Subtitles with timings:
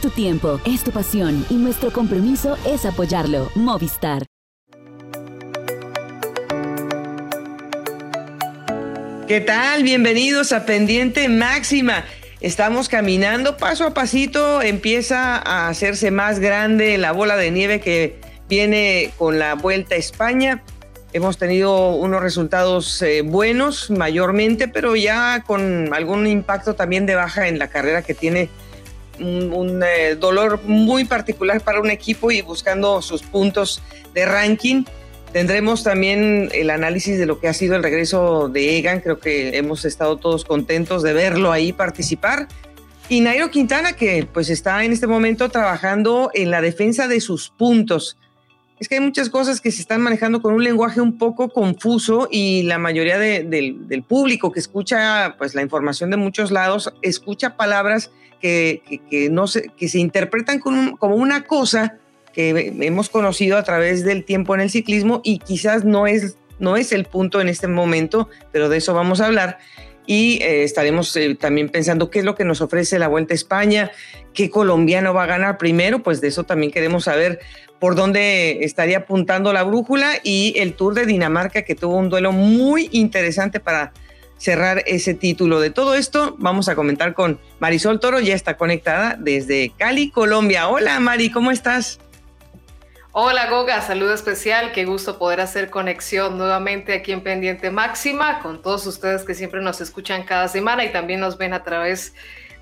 [0.00, 3.50] Tu tiempo, es tu pasión y nuestro compromiso es apoyarlo.
[3.54, 4.24] Movistar.
[9.28, 9.82] ¿Qué tal?
[9.82, 12.06] Bienvenidos a Pendiente Máxima.
[12.40, 18.18] Estamos caminando paso a pasito, empieza a hacerse más grande la bola de nieve que
[18.48, 20.64] viene con la Vuelta a España.
[21.12, 27.48] Hemos tenido unos resultados eh, buenos mayormente, pero ya con algún impacto también de baja
[27.48, 28.48] en la carrera que tiene
[29.20, 33.82] un, eh, dolor muy particular para un equipo y buscando sus puntos
[34.14, 34.84] de ranking.
[35.32, 39.00] Tendremos también el análisis de lo que ha sido el regreso de Egan.
[39.00, 42.48] Creo que hemos estado todos contentos de verlo ahí participar.
[43.08, 47.50] Y Nairo Quintana, que pues está en este momento trabajando en la defensa de sus
[47.50, 48.16] puntos.
[48.80, 52.28] Es que hay muchas cosas que se están manejando con un lenguaje un poco confuso
[52.30, 58.10] y la mayoría del público que escucha pues la información de muchos lados escucha palabras
[58.40, 61.98] que, no se, que se interpretan como una cosa
[62.32, 66.76] que hemos conocido a través del tiempo en el ciclismo y quizás no es, no
[66.76, 69.58] es el punto en este momento, pero de eso vamos a hablar.
[70.06, 73.36] Y eh, estaremos eh, también pensando qué es lo que nos ofrece la Vuelta a
[73.36, 73.90] España,
[74.34, 77.40] qué colombiano va a ganar primero, pues de eso también queremos saber
[77.78, 82.32] por dónde estaría apuntando la brújula y el Tour de Dinamarca que tuvo un duelo
[82.32, 83.92] muy interesante para
[84.40, 85.60] cerrar ese título.
[85.60, 90.68] De todo esto vamos a comentar con Marisol Toro, ya está conectada desde Cali, Colombia.
[90.68, 92.00] Hola Mari, ¿cómo estás?
[93.12, 98.62] Hola Goga, saludo especial, qué gusto poder hacer conexión nuevamente aquí en Pendiente Máxima con
[98.62, 102.14] todos ustedes que siempre nos escuchan cada semana y también nos ven a través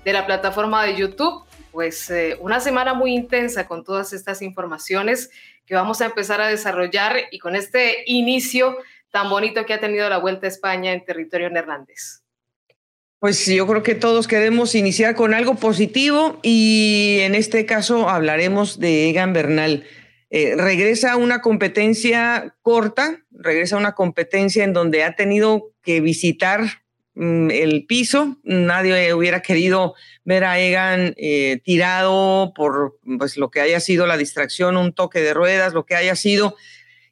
[0.03, 1.45] de la plataforma de YouTube.
[1.71, 5.29] Pues eh, una semana muy intensa con todas estas informaciones
[5.67, 8.75] que vamos a empezar a desarrollar y con este inicio
[9.11, 12.23] tan bonito que ha tenido la Vuelta a España en territorio neerlandés.
[13.19, 18.79] Pues yo creo que todos queremos iniciar con algo positivo y en este caso hablaremos
[18.79, 19.83] de Egan Bernal.
[20.29, 25.99] Eh, regresa a una competencia corta, regresa a una competencia en donde ha tenido que
[25.99, 26.61] visitar
[27.15, 28.37] mm, el piso.
[28.43, 34.15] Nadie hubiera querido ver a Egan eh, tirado por pues, lo que haya sido la
[34.15, 36.55] distracción, un toque de ruedas, lo que haya sido.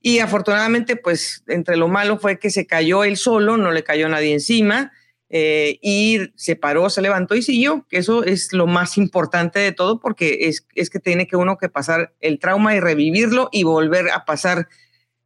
[0.07, 4.07] Y afortunadamente, pues entre lo malo fue que se cayó él solo, no le cayó
[4.07, 4.93] nadie encima.
[5.29, 9.73] Eh, y se paró, se levantó y siguió, que eso es lo más importante de
[9.73, 13.63] todo porque es, es que tiene que uno que pasar el trauma y revivirlo y
[13.63, 14.69] volver a pasar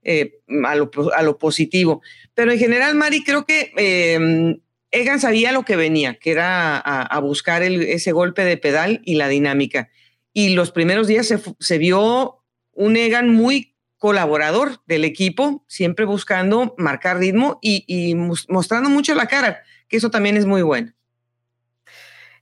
[0.01, 2.01] eh, a, lo, a, lo, positivo.
[2.33, 4.57] Pero en general, Mari, creo que eh,
[4.89, 9.27] Egan sabía lo que venía, que era a, buscar ese golpe de pedal y la
[9.27, 9.91] dinámica.
[10.33, 12.39] Y los primeros días se, se vio
[12.73, 13.70] un Egan muy
[14.01, 20.38] colaborador del equipo, siempre buscando marcar ritmo y, mostrando mucho la cara que eso también
[20.38, 20.91] es muy bueno.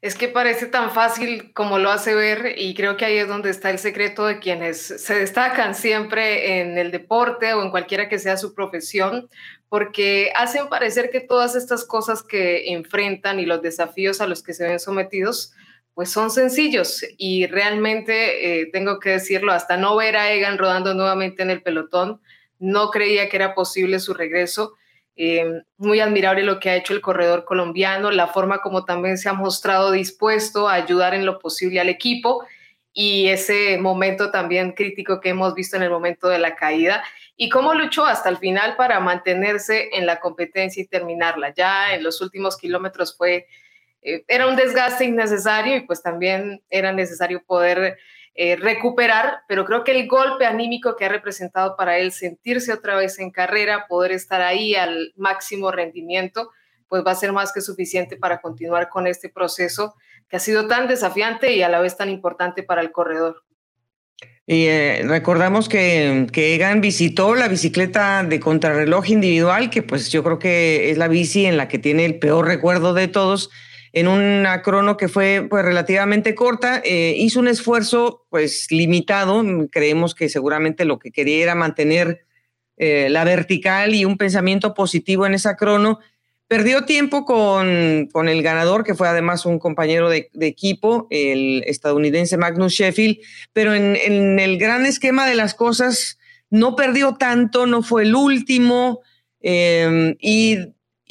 [0.02, 3.50] Es que parece tan fácil como lo hace ver y creo que ahí es donde
[3.50, 8.20] está el secreto de quienes se destacan siempre en el deporte o en cualquiera que
[8.20, 9.28] sea su profesión,
[9.68, 14.54] porque hacen parecer que todas estas cosas que enfrentan y los desafíos a los que
[14.54, 15.52] se ven sometidos,
[16.00, 20.94] pues son sencillos y realmente, eh, tengo que decirlo, hasta no ver a Egan rodando
[20.94, 22.22] nuevamente en el pelotón,
[22.58, 24.76] no creía que era posible su regreso
[25.18, 29.28] eh, muy admirable lo que ha hecho el corredor colombiano, la forma como también se
[29.28, 32.46] ha mostrado dispuesto a ayudar en lo posible al equipo
[32.94, 37.04] y ese momento también crítico que hemos visto en el momento de la caída
[37.36, 41.54] y cómo luchó hasta el final para mantenerse en la competencia y terminarla.
[41.54, 43.48] Ya en los últimos kilómetros fue,
[44.02, 47.98] eh, era un desgaste innecesario y pues también era necesario poder
[48.36, 52.96] eh, recuperar, pero creo que el golpe anímico que ha representado para él sentirse otra
[52.96, 56.50] vez en carrera, poder estar ahí al máximo rendimiento,
[56.88, 59.96] pues va a ser más que suficiente para continuar con este proceso
[60.30, 63.44] que ha sido tan desafiante y a la vez tan importante para el corredor.
[64.46, 70.24] Y eh, recordamos que, que, Egan visitó la bicicleta de contrarreloj individual, que pues yo
[70.24, 73.50] creo que es la bici en la que tiene el peor recuerdo de todos,
[73.94, 80.16] en una crono que fue pues, relativamente corta, eh, hizo un esfuerzo pues limitado, creemos
[80.16, 82.26] que seguramente lo que quería era mantener
[82.78, 86.00] eh, la vertical y un pensamiento positivo en esa crono.
[86.48, 92.38] Perdió tiempo con, con el ganador, que fue además un compañero de, equipo, el estadounidense
[92.38, 93.20] Magnus Sheffield,
[93.54, 96.18] pero en, en, el gran esquema de las cosas
[96.50, 99.02] no perdió tanto, no fue el último,
[99.42, 100.58] eh, y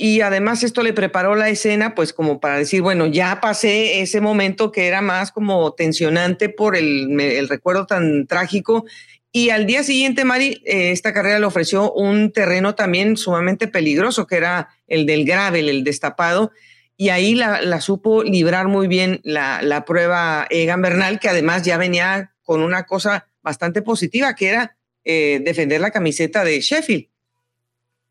[0.01, 4.21] y además esto le preparó la escena, pues como para decir, bueno, ya pasé ese
[4.21, 8.85] momento que era más como tensionante por el, el recuerdo tan trágico.
[9.33, 14.29] Y al día siguiente, Mari, eh, esta carrera le ofreció un terreno también sumamente peligroso,
[14.29, 16.53] que era el del gravel, el destapado.
[16.97, 22.35] y ahí la, supo librar muy bien la, prueba Egan Bernal, que además ya venía
[22.45, 27.09] con una cosa bastante positiva, que era eh, defender la camiseta de Sheffield.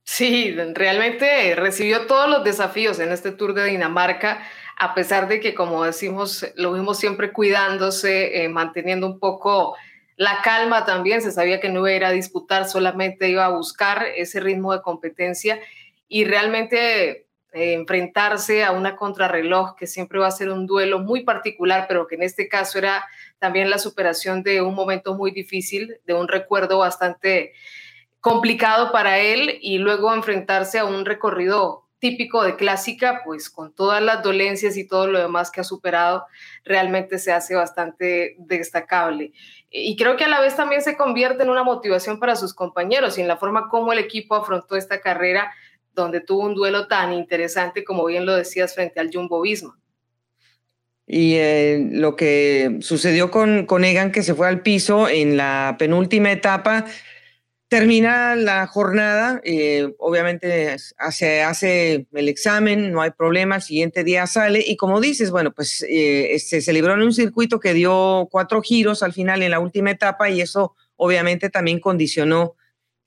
[0.09, 4.41] Sí, realmente recibió todos los desafíos en este Tour de Dinamarca,
[4.77, 9.75] a pesar de que, como decimos, lo vimos siempre cuidándose, eh, manteniendo un poco
[10.15, 14.39] la calma también, se sabía que no iba a disputar, solamente iba a buscar ese
[14.39, 15.59] ritmo de competencia
[16.07, 21.25] y realmente eh, enfrentarse a una contrarreloj que siempre va a ser un duelo muy
[21.25, 23.05] particular, pero que en este caso era
[23.39, 27.51] también la superación de un momento muy difícil, de un recuerdo bastante
[28.27, 34.01] complicado para él y luego enfrentarse a un recorrido típico de clásica, pues con todas
[34.01, 36.25] las dolencias y todo lo demás que ha superado,
[36.65, 39.31] realmente se hace bastante destacable.
[39.71, 43.17] Y creo que a la vez también se convierte en una motivación para sus compañeros
[43.17, 45.49] y en la forma como el equipo afrontó esta carrera
[45.93, 49.79] donde tuvo un duelo tan interesante como bien lo decías frente al Jumbo Visma.
[51.07, 55.77] Y eh, lo que sucedió con, con Egan, que se fue al piso en la
[55.79, 56.83] penúltima etapa,
[57.67, 64.25] termina la jornada, eh, obviamente hace, hace el examen, no hay problema, el siguiente día
[64.27, 68.61] sale y como dices, bueno, pues eh, se celebró en un circuito que dio cuatro
[68.61, 72.55] giros al final en la última etapa y eso obviamente también condicionó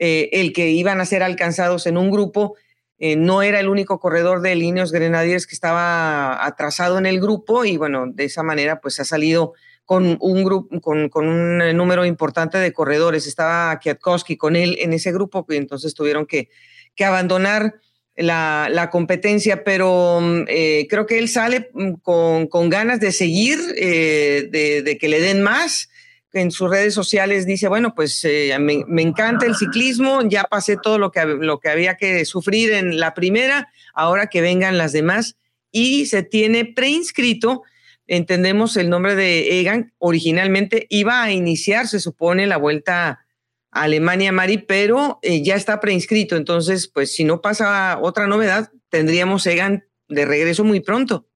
[0.03, 2.57] el que iban a ser alcanzados en un grupo.
[3.03, 7.65] Eh, no era el único corredor de Líneos Grenadiers que estaba atrasado en el grupo
[7.65, 9.55] y bueno, de esa manera pues ha salido
[9.91, 13.27] con un grupo, con, un eh, número importante de corredores.
[13.27, 16.49] Estaba Kwiatkowski con él en ese grupo y entonces tuvieron que,
[16.95, 17.75] que abandonar
[18.15, 24.83] la, competencia, pero mm, eh, creo que él sale mm, con, ganas de seguir, de,
[24.85, 25.89] de, que le den más
[26.33, 30.99] en sus redes sociales dice, bueno, pues eh, me, encanta el ciclismo, ya pasé todo
[30.99, 35.35] lo que, lo que había que sufrir en la primera, ahora que vengan las demás.
[35.73, 37.65] Y se tiene preinscrito,
[38.11, 43.25] entendemos el nombre de Egan, originalmente iba a iniciar, se supone, la vuelta
[43.71, 46.37] a Alemania, Mari, pero eh, ya está preinscrito.
[46.37, 51.29] Entonces, pues si no pasa otra novedad, tendríamos Egan de regreso muy pronto.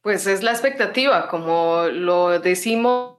[0.00, 3.18] Pues es la expectativa, como lo decimos,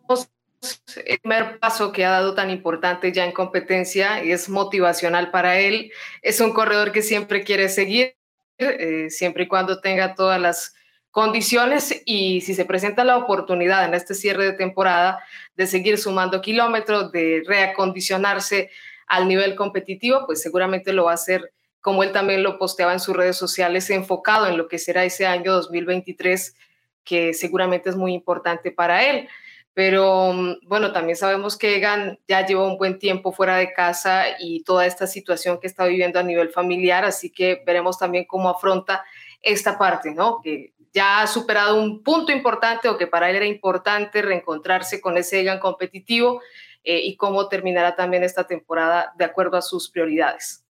[1.06, 5.60] el primer paso que ha dado tan importante ya en competencia y es motivacional para
[5.60, 5.92] él.
[6.24, 8.15] Es un corredor que siempre quiere seguir,
[8.57, 10.74] eh, siempre y cuando tenga todas las
[11.12, 15.24] condiciones y si se presenta la oportunidad en este cierre de temporada
[15.56, 18.70] de seguir sumando kilómetros, de reacondicionarse
[19.08, 21.52] al nivel competitivo, pues seguramente lo va a hacer
[21.82, 25.26] como él también lo posteaba en sus redes sociales, enfocado en lo que será ese
[25.26, 26.56] año 2023
[27.04, 29.28] que seguramente es muy importante para él.
[29.74, 34.26] Pero mm, bueno, también sabemos que Egan ya lleva un buen tiempo fuera de casa
[34.40, 38.50] y toda esta situación que está viviendo a nivel familiar, así que veremos también cómo
[38.50, 39.04] afronta
[39.42, 40.42] esta parte, ¿no?
[40.44, 45.18] Que ya ha superado un punto importante o que para él era importante reencontrarse con
[45.18, 46.41] ese Egan competitivo
[46.83, 50.65] eh, y cómo terminará también esta temporada de acuerdo a sus prioridades.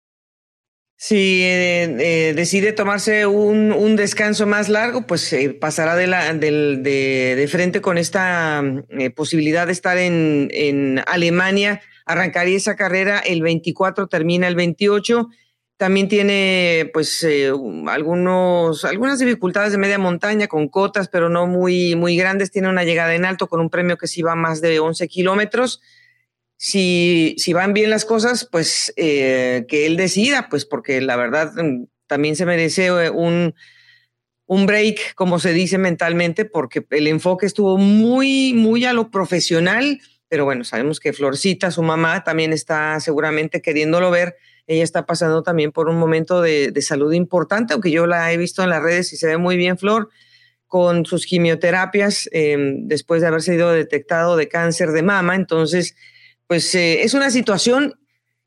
[1.01, 7.99] Si eh, eh, decide tomarse un, descanso más largo, pues eh, pasará de, frente con
[7.99, 8.65] esta
[9.15, 11.81] posibilidad de estar en, Alemania.
[12.05, 15.29] Arrancaría esa carrera el 24, termina el 28.
[15.79, 17.27] También tiene pues
[17.87, 22.51] algunos, algunas dificultades de media montaña con cotas, pero no muy, muy grandes.
[22.51, 25.81] Tiene una llegada en alto con un premio que sí va más de 11 kilómetros
[26.59, 31.53] si, si van bien las cosas, pues eh, que él decida, pues porque la verdad
[31.55, 33.55] mm, también se merece eh, un,
[34.47, 40.01] un break, como se dice mentalmente, porque el enfoque estuvo muy, muy a lo profesional,
[40.29, 44.37] pero bueno, sabemos que Florcita, su mamá, también está seguramente queriéndolo ver.
[44.69, 48.63] Ella está pasando también por un momento de, salud importante, aunque yo la he visto
[48.63, 50.11] en las redes y se ve muy bien, Flor,
[50.67, 55.35] con sus quimioterapias em, después de haber sido detectado de cáncer de mama.
[55.35, 55.97] Entonces,
[56.47, 57.99] pues eh, es una situación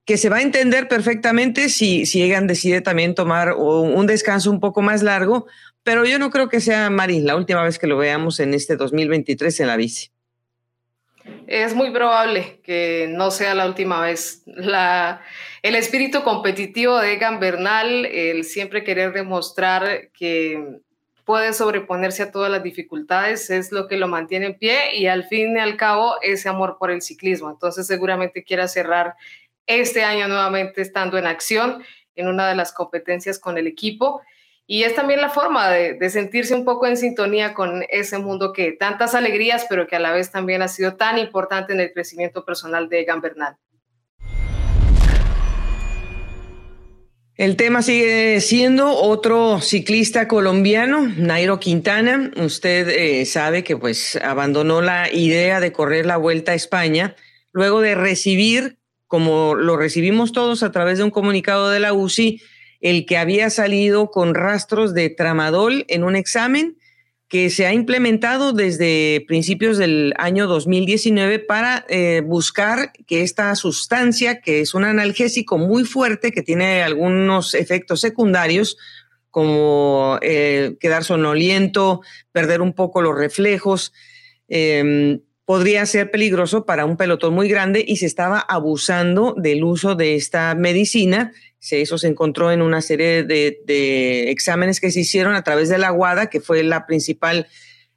[0.05, 4.59] que se va a entender perfectamente si, si Egan decide también tomar un descanso un
[4.59, 5.47] poco más largo,
[5.83, 8.75] pero yo no creo que sea, Mari, la última vez que lo veamos en este
[8.75, 10.11] 2023 en la bici.
[11.47, 14.43] Es muy probable que no sea la última vez.
[15.61, 20.79] El espíritu competitivo de Egan Bernal, el siempre querer demostrar que
[21.25, 25.25] puede sobreponerse a todas las dificultades, es lo que lo mantiene en pie y al
[25.25, 27.49] fin y al cabo ese amor por el ciclismo.
[27.49, 29.15] Entonces seguramente quiera cerrar
[29.67, 31.83] este año nuevamente estando en acción
[32.15, 34.21] en una de las competencias con el equipo.
[34.73, 38.71] Y es también la forma de, sentirse un poco en sintonía con ese mundo que
[38.71, 42.45] tantas alegrías, pero que a la vez también ha sido tan importante en el crecimiento
[42.45, 43.57] personal de Egan Bernal.
[47.35, 52.31] El tema sigue siendo otro ciclista colombiano, Nairo Quintana.
[52.37, 57.17] Usted eh, sabe que pues abandonó la idea de correr la Vuelta a España
[57.51, 62.41] luego de recibir, como lo recibimos todos a través de un comunicado de la UCI,
[62.81, 66.77] el que había salido con rastros de tramadol en un examen
[67.31, 74.41] que se ha implementado desde principios del año 2019 para eh, buscar que esta sustancia,
[74.41, 78.75] que es un analgésico muy fuerte, que tiene algunos efectos secundarios,
[79.29, 82.01] como eh, quedar sonoliento,
[82.33, 83.93] perder un poco los reflejos,
[84.49, 89.95] em, podría ser peligroso para un pelotón muy grande y se estaba abusando del uso
[89.95, 91.31] de esta medicina
[91.69, 95.91] eso se encontró en una serie de, exámenes que se hicieron a través de la
[95.91, 97.47] Guada, que fue la principal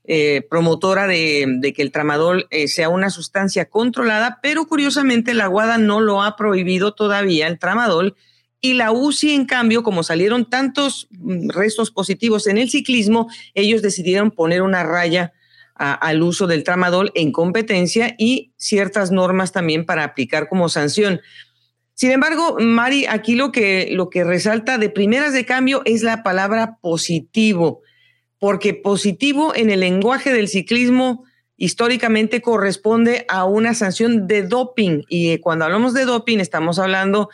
[0.04, 5.78] eh, promotora de, que el tramadol eh, sea una sustancia controlada, pero curiosamente la Guada
[5.78, 8.14] no lo ha prohibido todavía, el tramadol,
[8.60, 13.82] y la UCI, en cambio, como salieron tantos mm, restos positivos en el ciclismo, ellos
[13.82, 15.32] decidieron poner una raya
[15.76, 21.20] al uso del tramadol en competencia y ciertas normas también para aplicar como sanción.
[21.94, 26.22] Sin embargo, Mari, aquí lo que, lo que resalta de primeras de cambio es la
[26.22, 27.82] palabra positivo,
[28.38, 31.24] porque positivo en el lenguaje del ciclismo
[31.56, 35.02] históricamente corresponde a una sanción de doping.
[35.08, 37.30] Y cuando hablamos de doping estamos hablando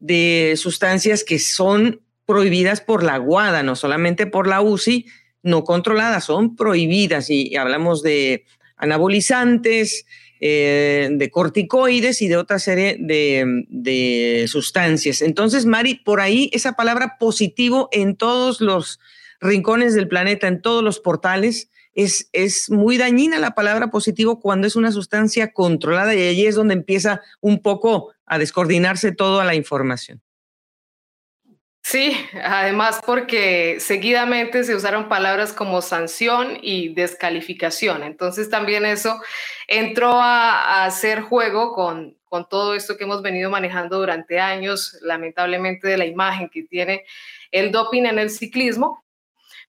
[0.00, 5.06] de sustancias que son prohibidas por la WADA, no solamente por la UCI,
[5.42, 7.30] no controladas, son prohibidas.
[7.30, 8.44] Y hablamos de
[8.78, 10.06] anabolizantes,
[10.40, 15.20] eh, de corticoides y de otra serie de, sustancias.
[15.20, 19.00] Entonces, Mari, por ahí esa palabra positivo en todos los
[19.40, 24.68] rincones del planeta, en todos los portales, es, es, muy dañina la palabra positivo cuando
[24.68, 29.56] es una sustancia controlada y allí es donde empieza un poco a descoordinarse toda la
[29.56, 30.22] información.
[31.90, 32.14] Sí,
[32.44, 38.02] además porque seguidamente se usaron palabras como sanción y descalificación.
[38.02, 39.18] Entonces también eso
[39.66, 45.88] entró a, hacer juego con, con todo esto que hemos venido manejando durante años, lamentablemente
[45.88, 47.06] de la imagen que tiene
[47.52, 49.02] el doping en el ciclismo.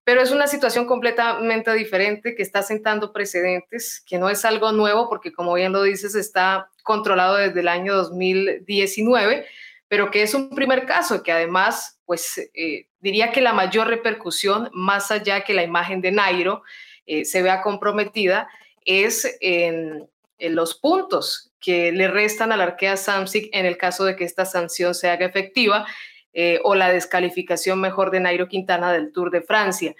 [0.04, 5.08] Pero es una situación completamente diferente que está sentando precedentes, que no es algo nuevo
[5.08, 9.46] porque como bien lo dices, está controlado desde el año 2019
[9.90, 14.70] pero que es un primer caso que además, pues eh, diría que la mayor repercusión,
[14.72, 16.62] más allá que la imagen de Nairo
[17.06, 18.48] eh, se vea comprometida,
[18.84, 24.22] es en, los puntos que le restan al Arkea Samsic en el caso de que
[24.22, 25.86] esta sanción se haga efectiva
[26.32, 29.94] eh, o la descalificación mejor de Nairo Quintana del Tour de Francia.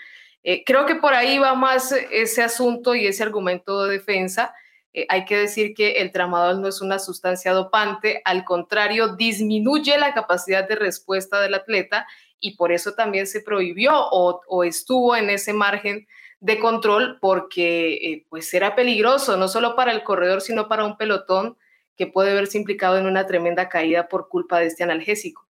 [0.65, 4.55] creo que por ahí va más ese asunto y ese argumento de defensa.
[4.93, 9.97] Eh, hay que decir que el tramadol no es una sustancia dopante, al contrario, disminuye
[9.99, 12.07] la capacidad de respuesta del atleta
[12.41, 16.07] y por eso también se prohibió o, estuvo en ese margen
[16.41, 20.97] de control porque eh, pues era peligroso, no solo para el corredor, sino para un
[20.97, 21.57] pelotón
[21.97, 25.47] que puede verse implicado en una tremenda caída por culpa de este analgésico.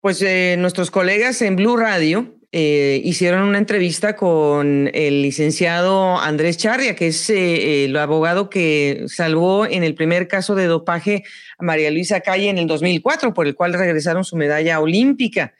[0.00, 6.58] Pues eh, nuestros colegas en Blue Radio eh, hicieron una entrevista con el licenciado Andrés
[6.58, 11.24] Charria, que es eh, el abogado que salvó en el primer caso de dopaje
[11.56, 15.54] a María Luisa Calle en el 2004, por el cual regresaron su medalla olímpica.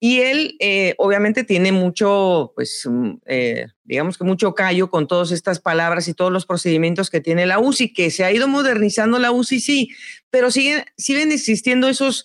[0.00, 3.16] Y él eh, obviamente tiene mucho, pues, mm,
[3.84, 7.58] digamos que mucho callo con todas estas palabras y todos los procedimientos que tiene la
[7.58, 9.90] UCI, que se ha ido modernizando la UCI, sí,
[10.30, 12.24] pero siguen, siguen existiendo esos,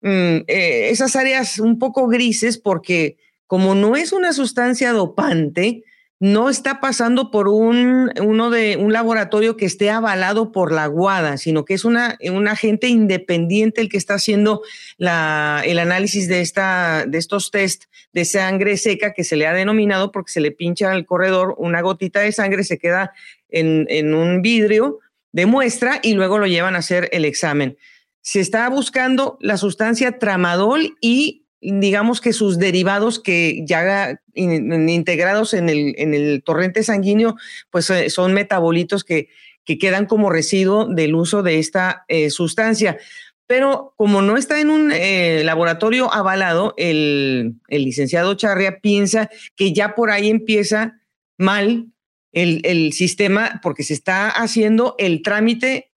[0.00, 5.82] mm, esas áreas un poco grises porque como no es una sustancia dopante,
[6.20, 11.38] no está pasando por un, uno de, un laboratorio que esté avalado por la guada,
[11.38, 14.62] sino que es una, un agente independiente el que está haciendo
[14.98, 19.54] la, el análisis de, esta, de estos test de sangre seca que se le ha
[19.54, 23.12] denominado porque se le pincha al corredor una gotita de sangre, se queda
[23.48, 24.98] en, en un vidrio
[25.32, 27.78] de muestra y luego lo llevan a hacer el examen.
[28.20, 35.68] Se está buscando la sustancia tramadol y digamos que sus derivados que ya integrados en
[35.68, 37.36] el, en el torrente sanguíneo,
[37.70, 39.28] pues eh, son metabolitos que,
[39.64, 42.98] que quedan como residuo del uso de esta eh, sustancia.
[43.46, 49.72] Pero como no está en un eh, laboratorio avalado, el, el, licenciado Charria piensa que
[49.72, 51.00] ya por ahí empieza
[51.38, 51.86] mal
[52.32, 55.90] el, el sistema porque se está haciendo el trámite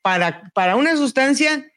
[0.00, 1.71] para, para una sustancia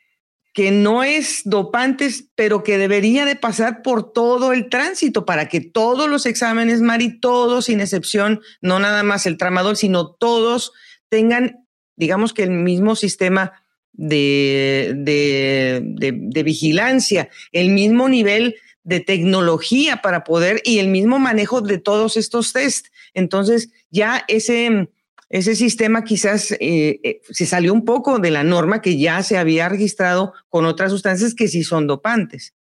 [0.55, 5.59] que no es dopantes, pero que debería de pasar por todo el tránsito para que
[5.59, 10.71] todos los exámenes, Mari, todos sin excepción, no nada más el tramador, sino todos
[11.09, 13.51] tengan, digamos que el mismo sistema
[13.91, 21.79] de, de, vigilancia, el mismo nivel de tecnología para poder y el mismo manejo de
[21.79, 22.87] todos estos test.
[23.13, 24.87] Entonces, ya ese,
[25.29, 29.37] ese sistema quizás eh, eh, se salió un poco de la norma que ya se
[29.37, 32.53] había registrado con otras sustancias que sí son dopantes.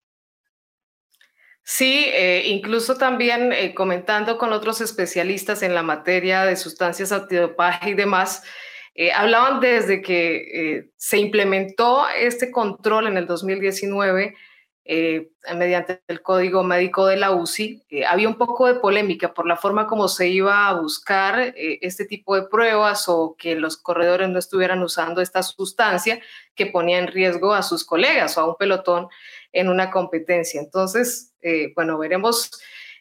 [1.62, 7.94] Sí, eh, incluso también comentando con otros especialistas en la materia de sustancias antidopaje y
[7.94, 8.42] demás,
[9.14, 14.34] hablaban desde que se implementó este control en el 2019
[14.86, 19.46] eh, mediante el código médico de la UCI, eh, había un poco de polémica por
[19.46, 23.78] la forma como se iba a buscar eh, este tipo de pruebas o que los
[23.78, 26.20] corredores no estuvieran usando esta sustancia
[26.54, 29.08] que ponía en riesgo a sus colegas o a un pelotón
[29.52, 30.60] en una competencia.
[30.60, 31.32] Entonces,
[31.74, 32.50] bueno, veremos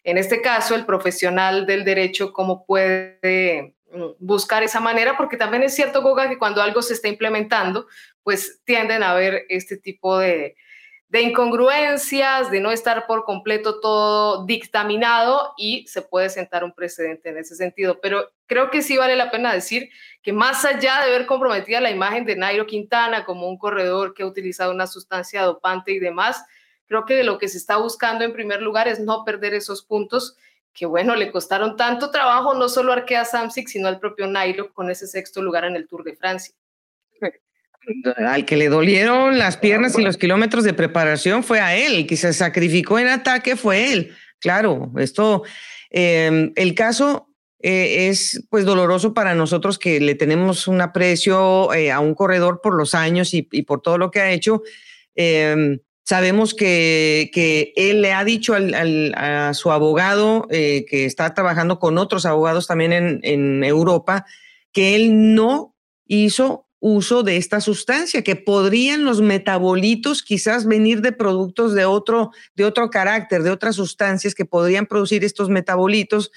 [0.06, 5.64] en este caso el profesional del derecho cómo puede mm, buscar esa manera, porque también
[5.64, 7.88] es cierto, Goga, que cuando algo se está implementando,
[8.22, 10.56] pues tienden a haber este tipo de,
[11.14, 17.30] de incongruencias, de no estar por completo todo dictaminado y se puede sentar un precedente
[17.30, 18.00] en ese sentido.
[18.02, 19.92] Pero creo que sí vale la pena decir
[20.24, 24.24] que más allá de ver comprometida la imagen de Nairo Quintana como un corredor que
[24.24, 26.44] ha utilizado una sustancia dopante y demás,
[26.88, 30.36] creo que lo que se está buscando en primer lugar es no perder esos puntos
[30.74, 34.74] que, bueno, le costaron tanto trabajo no solo a Arkea Samsic, sino al propio Nairo
[34.74, 36.56] con ese sexto lugar en el Tour de Francia
[38.18, 42.08] al que le dolieron las piernas y los kilómetros de preparación fue a él, el
[42.08, 44.12] que se sacrificó en ataque fue él.
[44.40, 45.44] Claro, esto,
[45.90, 47.30] em, el caso
[47.62, 52.60] eh, es pues doloroso para nosotros que le tenemos un aprecio eh, a un corredor
[52.62, 54.64] por los años y, por todo lo que ha hecho.
[55.16, 58.54] Em, sabemos que, que, él le ha dicho
[59.16, 64.26] a su abogado, eh, que está trabajando con otros abogados también en, en Europa,
[64.74, 65.74] que él no
[66.06, 72.32] hizo uso de esta sustancia, que podrían los metabolitos quizás venir de productos de otro,
[72.56, 76.30] de otro carácter, de otras sustancias que podrían producir estos metabolitos.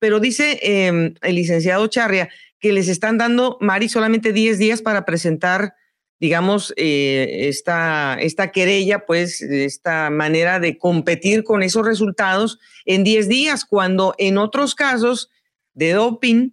[0.00, 5.04] Pero dice em, el licenciado Charria que les están dando, Mari, solamente 10 días para
[5.04, 5.76] presentar,
[6.18, 13.28] digamos, eh, esta, esta querella, pues, esta manera de competir con esos resultados en 10
[13.28, 15.30] días, cuando en otros casos
[15.74, 16.50] de doping,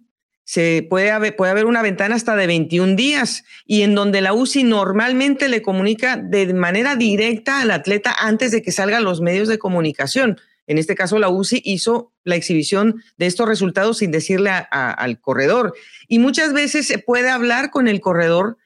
[0.50, 4.32] se puede haber, puede haber una ventana hasta de 21 días y en donde la
[4.32, 9.46] UCI normalmente le comunica de manera directa al atleta antes de que salgan los medios
[9.46, 10.40] de comunicación.
[10.66, 15.72] En este caso, la UCI hizo la exhibición de estos resultados sin decirle al corredor.
[16.08, 18.56] Y muchas veces se puede hablar con el corredor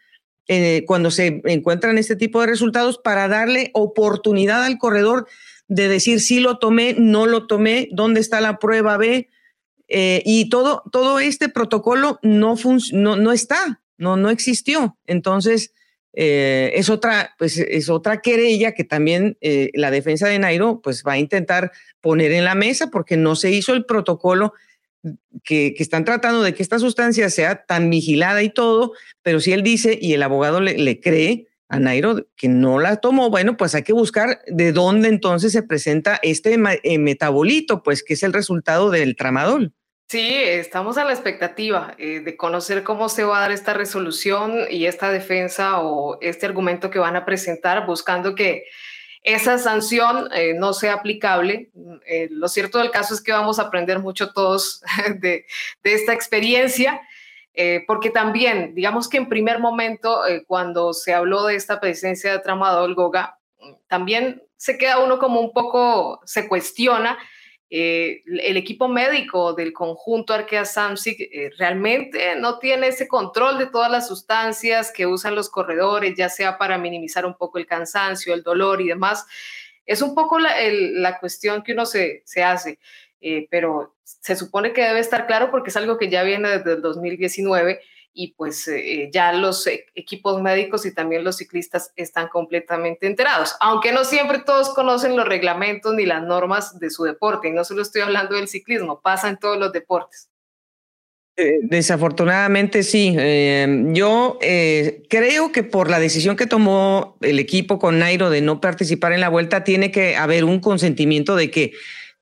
[0.49, 5.27] eh, cuando se encuentran este tipo de resultados para darle oportunidad al corredor
[5.69, 9.29] de decir si lo tomé, no lo tomé, dónde está la prueba B,
[9.89, 12.57] eh, y todo, todo este protocolo no,
[12.93, 14.97] no, no está, no, no existió.
[15.07, 15.73] Entonces,
[16.13, 21.03] eh, es, otra, pues, es otra querella que también eh, la defensa de Nairo pues,
[21.07, 24.55] va a intentar poner en la mesa porque no se hizo el protocolo
[25.43, 28.93] que, que, están tratando de que esta sustancia sea tan vigilada y todo,
[29.23, 32.97] pero si él dice y el abogado le, le cree a Nairo que no la
[32.97, 38.03] tomó, bueno, pues hay que buscar de dónde entonces se presenta este eh, metabolito, pues
[38.03, 39.73] que es el resultado del tramadol.
[40.09, 44.67] Sí, estamos a la expectativa eh, de conocer cómo se va a dar esta resolución
[44.71, 48.65] y esta defensa o este argumento que van a presentar, buscando que
[49.23, 51.71] esa sanción eh, no sea aplicable.
[52.31, 54.83] lo cierto del caso es que vamos a aprender mucho todos
[55.19, 55.47] de,
[55.83, 57.01] de esta experiencia
[57.57, 62.33] eh, porque también, digamos que en primer momento, eh, cuando se habló de esta presencia
[62.33, 63.39] de tramadol Goga,
[63.87, 67.17] también se queda uno como un poco, se cuestiona
[67.71, 71.19] eh, el equipo médico del conjunto Arkea Samsic
[71.57, 76.59] realmente no tiene ese control de todas las sustancias que usan los corredores, ya sea
[76.59, 79.27] para minimizar un poco el cansancio, el dolor y demás.
[79.87, 82.79] Es un poco la, la cuestión que uno se, se hace.
[83.27, 86.75] Eh, pero se supone que debe estar claro porque es algo que ya viene desde
[86.75, 87.81] el 2019
[88.13, 93.57] y pues eh, ya los e, equipos médicos y también los ciclistas están completamente enterados,
[93.61, 97.81] aunque no siempre todos conocen los reglamentos ni las normas de su deporte, no solo
[97.81, 100.29] estoy hablando del ciclismo, pasa en todos los deportes.
[101.37, 103.17] Eh, desafortunadamente sí.
[103.95, 104.39] yo
[105.09, 109.23] creo que por la decisión que tomó el equipo con Nairo de no participar en
[109.23, 111.73] la vuelta, tiene que haber un consentimiento de que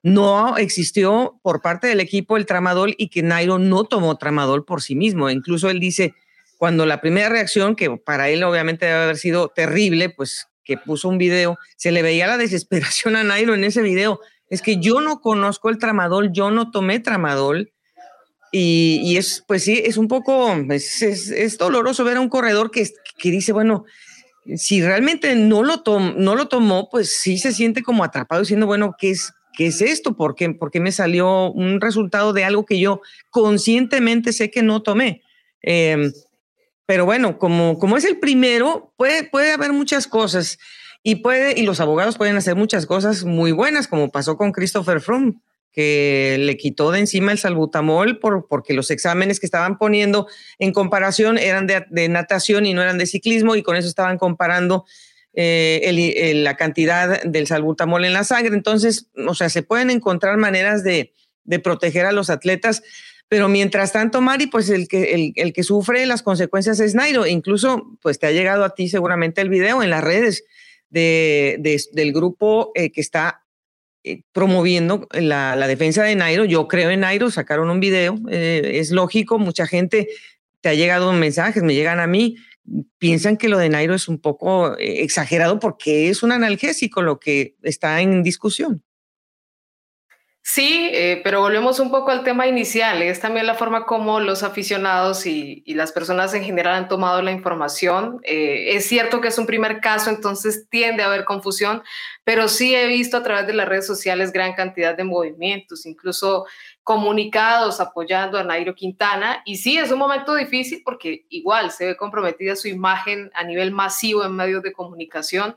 [0.02, 4.82] no existió por parte del equipo el tramadol y que Nairo no tomó tramadol por
[4.82, 5.30] sí mismo.
[5.30, 6.14] Incluso él dice,
[6.58, 11.08] cuando la primera reacción, que para él obviamente debe haber sido terrible, pues que puso
[11.08, 14.20] un video, se le veía la desesperación a Nairo en ese video.
[14.48, 17.72] Es que yo no conozco el tramadol, yo no tomé tramadol.
[18.54, 22.86] Y, es, pues sí, es un poco, es, doloroso ver a un corredor que,
[23.16, 23.86] que dice, bueno,
[24.56, 25.82] si realmente no lo,
[26.16, 29.80] no lo tomó, pues sí se siente como atrapado diciendo, bueno, ¿qué es, qué es
[29.80, 30.16] esto?
[30.16, 34.62] ¿Por qué, ¿Por qué me salió un resultado de algo que yo conscientemente sé que
[34.62, 35.22] no tomé?
[35.60, 36.12] Em,
[36.86, 40.58] pero bueno, como, como es el primero, puede, puede haber muchas cosas
[41.02, 45.00] y, puede, y los abogados pueden hacer muchas cosas muy buenas, como pasó con Christopher
[45.00, 45.34] Froome
[45.72, 50.72] que le quitó de encima el salbutamol por, porque los exámenes que estaban poniendo en
[50.72, 54.84] comparación eran de, natación y no eran de ciclismo y con eso estaban comparando
[55.34, 58.54] eh, la cantidad del salbutamol en la sangre.
[58.54, 61.12] Entonces, o sea, se pueden encontrar maneras de,
[61.62, 62.82] proteger a los atletas,
[63.28, 67.26] pero mientras tanto, Mari, pues el que, el, que sufre las consecuencias es Nairo.
[67.26, 70.44] Incluso, pues te ha llegado a ti seguramente el video en las redes
[70.90, 71.58] de,
[71.92, 73.42] del grupo eh, que está
[74.04, 76.44] eh, promoviendo la, defensa de Nairo.
[76.44, 80.08] Yo creo en Nairo, sacaron un video, eh, es lógico, mucha gente
[80.60, 82.36] te ha llegado mensajes, me llegan a mí,
[82.98, 87.18] piensan que lo de Nairo es un poco eh, exagerado porque es un analgésico lo
[87.18, 88.82] que está en discusión.
[90.44, 93.00] Sí, eh, pero volvemos un poco al tema inicial.
[93.00, 97.30] Es también la forma como los aficionados y, las personas en general han tomado la
[97.30, 98.20] información.
[98.24, 101.82] Eh, es cierto que es un primer caso, entonces tiende a haber confusión,
[102.24, 106.44] pero sí he visto a través de las redes sociales gran cantidad de movimientos, incluso
[106.82, 109.42] comunicados apoyando a Nairo Quintana.
[109.44, 113.70] Y sí, es un momento difícil porque igual se ve comprometida su imagen a nivel
[113.70, 115.56] masivo en medios de comunicación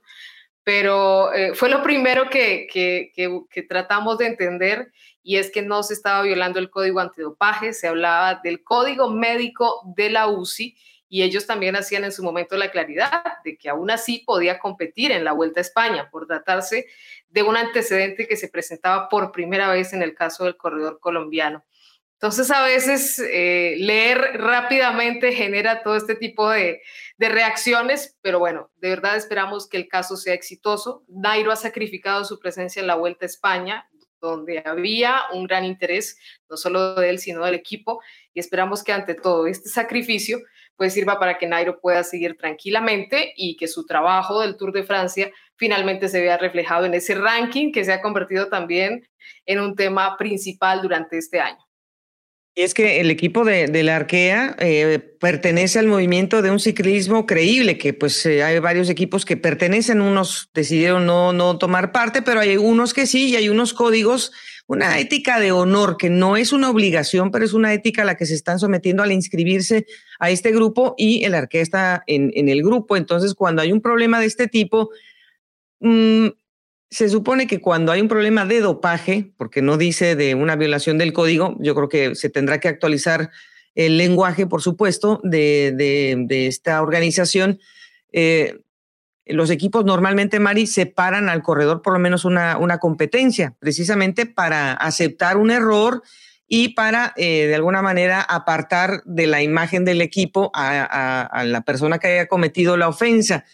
[0.66, 5.94] pero eh, fue lo primero que, que, tratamos de entender y es que no se
[5.94, 10.76] estaba violando el código antidopaje, se hablaba del código médico de la UCI
[11.08, 15.12] y ellos también hacían en su momento la claridad de que aún así podía competir
[15.12, 16.88] en la Vuelta a España por tratarse
[17.36, 21.66] de un antecedente que se presentaba por primera vez en el caso del corredor colombiano.
[22.14, 26.82] Entonces a veces eh, leer rápidamente genera todo este tipo de,
[27.20, 31.04] reacciones, pero bueno, de verdad esperamos que el caso sea exitoso.
[31.10, 33.90] Nairo ha sacrificado su presencia en la Vuelta a España,
[34.22, 36.18] donde había un gran interés,
[36.50, 38.02] no solo de él, sino del equipo,
[38.34, 40.40] y esperamos que ante todo este sacrificio
[40.78, 44.84] pues sirva para que Nairo pueda seguir tranquilamente y que su trabajo del Tour de
[44.84, 49.08] Francia finalmente se vea reflejado en ese ranking que se ha convertido también
[49.46, 51.66] en un tema principal durante este año.
[52.58, 57.26] Y es que el equipo de, la Arkea eh, pertenece al movimiento de un ciclismo
[57.26, 62.22] creíble, que pues eh, hay varios equipos que pertenecen, unos decidieron no, no tomar parte,
[62.22, 64.32] pero hay unos que sí, y hay unos códigos,
[64.68, 68.16] una ética de honor, que no es una obligación, pero es una ética a la
[68.16, 69.86] que se están sometiendo al inscribirse
[70.20, 72.98] a este grupo y el Arkea está en, en el grupo.
[72.98, 74.90] Entonces, cuando hay un problema de este tipo,
[75.80, 76.28] mmm,
[76.90, 80.98] se supone que cuando hay un problema de dopaje, porque no dice de una violación
[80.98, 83.32] del código, yo creo que se tendrá que actualizar
[83.76, 87.60] el lenguaje, por supuesto, de, esta organización.
[88.14, 88.60] Eh,
[89.26, 95.38] los equipos normalmente, Mari, separan al corredor por lo menos una, competencia, precisamente para aceptar
[95.38, 96.04] un error
[96.48, 101.98] y para, eh, de alguna manera, apartar de la imagen del equipo a la persona
[102.00, 103.46] que haya cometido la ofensa.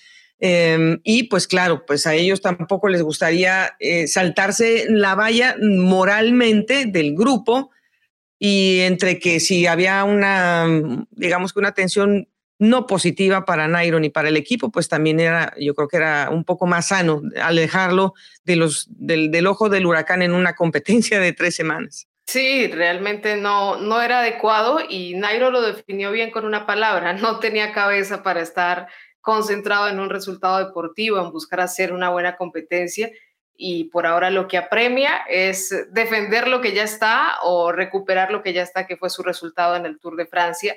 [0.44, 6.88] Em, y pues claro, pues a ellos tampoco les gustaría eh, saltarse la valla moralmente
[6.88, 7.70] del grupo
[8.40, 10.66] y entre que si había una,
[11.12, 12.28] digamos que una tensión
[12.62, 16.30] no positiva para Nairo ni para el equipo, pues también era, yo creo que era
[16.30, 18.70] un poco más sano alejarlo del,
[19.32, 22.08] del ojo del huracán en una competencia de tres semanas.
[22.28, 27.40] Sí, realmente no, no era adecuado y Nairo lo definió bien con una palabra, no
[27.40, 28.88] tenía cabeza para estar
[29.22, 33.10] concentrado en un resultado deportivo, en buscar hacer una buena competencia
[33.58, 38.44] y por ahora lo que apremia es defender lo que ya está o recuperar lo
[38.44, 40.76] que ya está, que fue su resultado en el Tour de Francia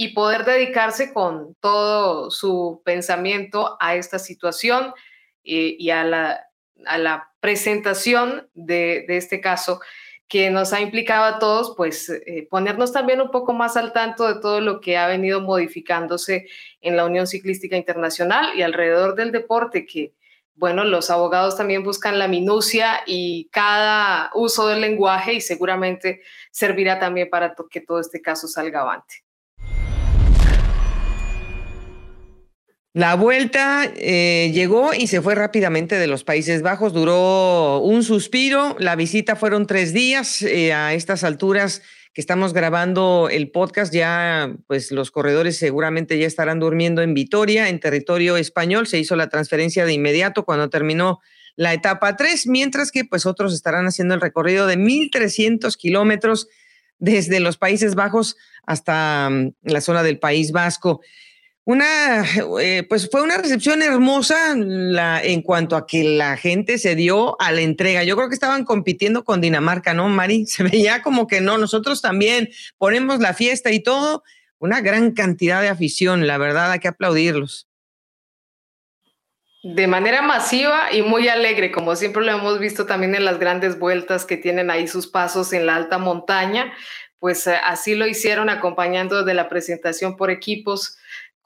[0.00, 4.94] y poder dedicarse con todo su pensamiento a esta situación
[5.42, 6.46] eh, y, a, la,
[6.86, 9.80] a, la, presentación de, este caso
[10.28, 14.32] que nos ha implicado a todos, pues eh, ponernos también un poco más al tanto
[14.32, 16.46] de todo lo que ha venido modificándose
[16.80, 20.12] en la Unión Ciclística Internacional y alrededor del deporte, que
[20.54, 27.00] bueno, los abogados también buscan la minucia y cada uso del lenguaje y seguramente servirá
[27.00, 29.27] también para que todo este caso salga avante.
[32.98, 38.74] La vuelta eh, llegó y se fue rápidamente de los Países Bajos, duró un suspiro,
[38.80, 41.80] la visita fueron tres días, eh, a estas alturas
[42.12, 47.68] que estamos grabando el podcast, ya pues los corredores seguramente ya estarán durmiendo en Vitoria,
[47.68, 51.20] en territorio español, se hizo la transferencia de inmediato cuando terminó
[51.54, 56.48] la etapa 3, mientras que pues otros estarán haciendo el recorrido de 1.300 kilómetros
[56.98, 61.00] desde los Países Bajos hasta mm, la zona del País Vasco.
[61.68, 62.24] Una,
[62.62, 67.38] eh, pues fue una recepción hermosa la, en cuanto a que la gente se dio
[67.42, 68.04] a la entrega.
[68.04, 70.46] Yo creo que estaban compitiendo con Dinamarca, ¿no, Mari?
[70.46, 74.24] Se veía como que no, nosotros también ponemos la fiesta y todo.
[74.58, 77.68] Una gran cantidad de afición, la verdad, hay que aplaudirlos.
[79.62, 83.78] De manera masiva y muy alegre, como siempre lo hemos visto también en las grandes
[83.78, 86.72] vueltas que tienen ahí sus pasos en la alta montaña,
[87.18, 90.96] pues eh, así lo hicieron acompañando de la presentación por equipos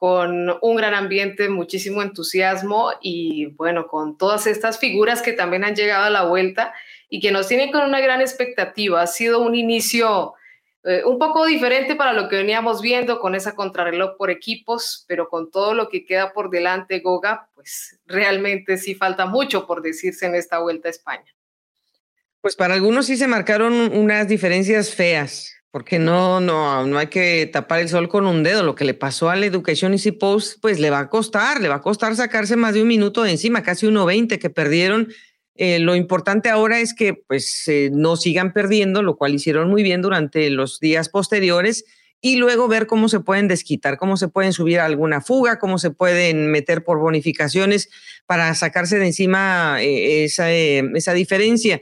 [0.02, 5.76] con un gran ambiente, muchísimo entusiasmo y bueno, con todas estas figuras que también han
[5.76, 6.74] llegado a la vuelta
[7.08, 9.00] y que nos tienen con una gran expectativa.
[9.00, 10.34] Ha sido un inicio
[10.82, 15.28] eh, un poco diferente para lo que veníamos viendo con esa contrarreloj por equipos, pero
[15.28, 20.26] con todo lo que queda por delante, Goga, pues realmente sí falta mucho por decirse
[20.26, 21.32] en esta vuelta a España.
[22.40, 27.46] Pues para algunos sí se marcaron unas diferencias feas porque no, no, no hay que
[27.46, 28.62] tapar el sol con un dedo.
[28.62, 31.68] Lo que le pasó a la Education Easy Post, pues le va a costar, le
[31.68, 35.08] va a costar sacarse más de un minuto de encima, casi 1.20 que perdieron.
[35.54, 39.82] Eh, lo importante ahora es que pues eh, no sigan perdiendo, lo cual hicieron muy
[39.82, 41.86] bien durante los días posteriores
[42.20, 45.78] y luego ver cómo se pueden desquitar, cómo se pueden subir a alguna fuga, cómo
[45.78, 47.88] se pueden meter por bonificaciones
[48.26, 51.80] para sacarse de encima eh, esa, esa diferencia.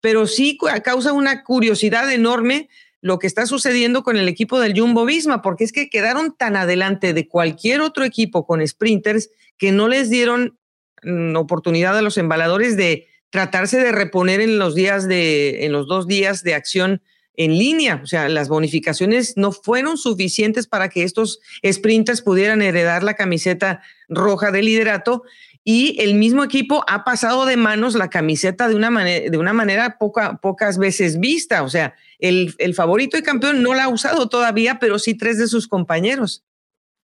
[0.00, 2.68] Pero sí causa una curiosidad enorme
[3.00, 6.56] lo que está sucediendo con el equipo del Jumbo Visma, porque es que quedaron tan
[6.56, 10.58] adelante de cualquier otro equipo con sprinters que no les dieron
[11.02, 15.86] mm, oportunidad a los embaladores de tratarse de reponer en los días de, en los
[15.86, 17.02] dos días de acción
[17.38, 18.00] en línea.
[18.02, 23.80] O sea, las bonificaciones no fueron suficientes para que estos sprinters pudieran heredar la camiseta
[24.08, 25.22] roja de liderato
[25.70, 29.52] y el mismo equipo ha pasado de manos la camiseta de una, manera, de una
[29.52, 31.62] manera poca, pocas veces vista.
[31.62, 35.36] O sea, el, el favorito y campeón no la ha usado todavía, pero sí tres
[35.36, 36.42] de sus compañeros.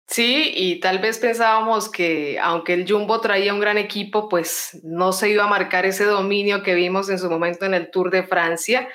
[0.07, 5.11] Sí, y tal vez pensábamos que aunque el Jumbo traía un gran equipo, pues no
[5.11, 8.23] se iba a marcar ese dominio que vimos en su momento en el Tour de
[8.23, 8.87] Francia.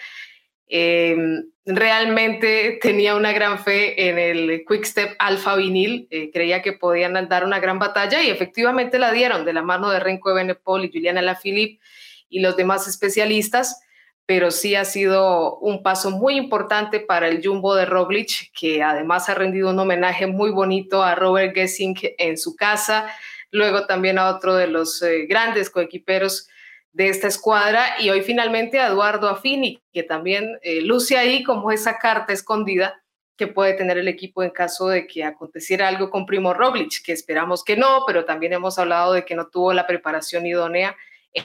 [0.69, 6.73] Em, realmente tenía una gran fe en el Quick Step Alpha Vinil, eh, creía que
[6.73, 10.85] podían dar una gran batalla y efectivamente la dieron de la mano de Renko Benepol
[10.85, 11.81] y Juliana Lafilippe
[12.29, 13.81] y los demás especialistas,
[14.27, 19.31] pero sí ha sido un paso muy importante para el Jumbo de Roglic, que además
[19.31, 23.11] ha rendido un homenaje muy bonito a Robert Gessing en su casa,
[23.51, 26.49] luego también a otro de los eh, grandes coequiperos
[26.93, 31.71] de esta escuadra y hoy finalmente a Eduardo Affini, que también eh, luce ahí como
[31.71, 33.03] esa carta escondida
[33.37, 37.13] que puede tener el equipo en caso de que aconteciera algo con Primo Roglic, que
[37.13, 40.97] esperamos que no, pero también hemos hablado de que no tuvo la preparación idónea.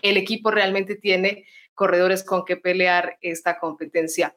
[0.01, 4.35] El equipo realmente tiene corredores con que pelear esta competencia.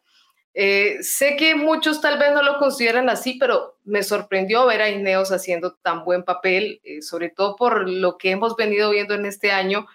[0.53, 4.91] Eh, sé que muchos tal vez no lo consideran así, pero me sorprendió ver a
[4.91, 9.27] Ineos haciendo tan buen papel, eh, sobre todo por lo que hemos venido viendo en
[9.27, 9.87] este año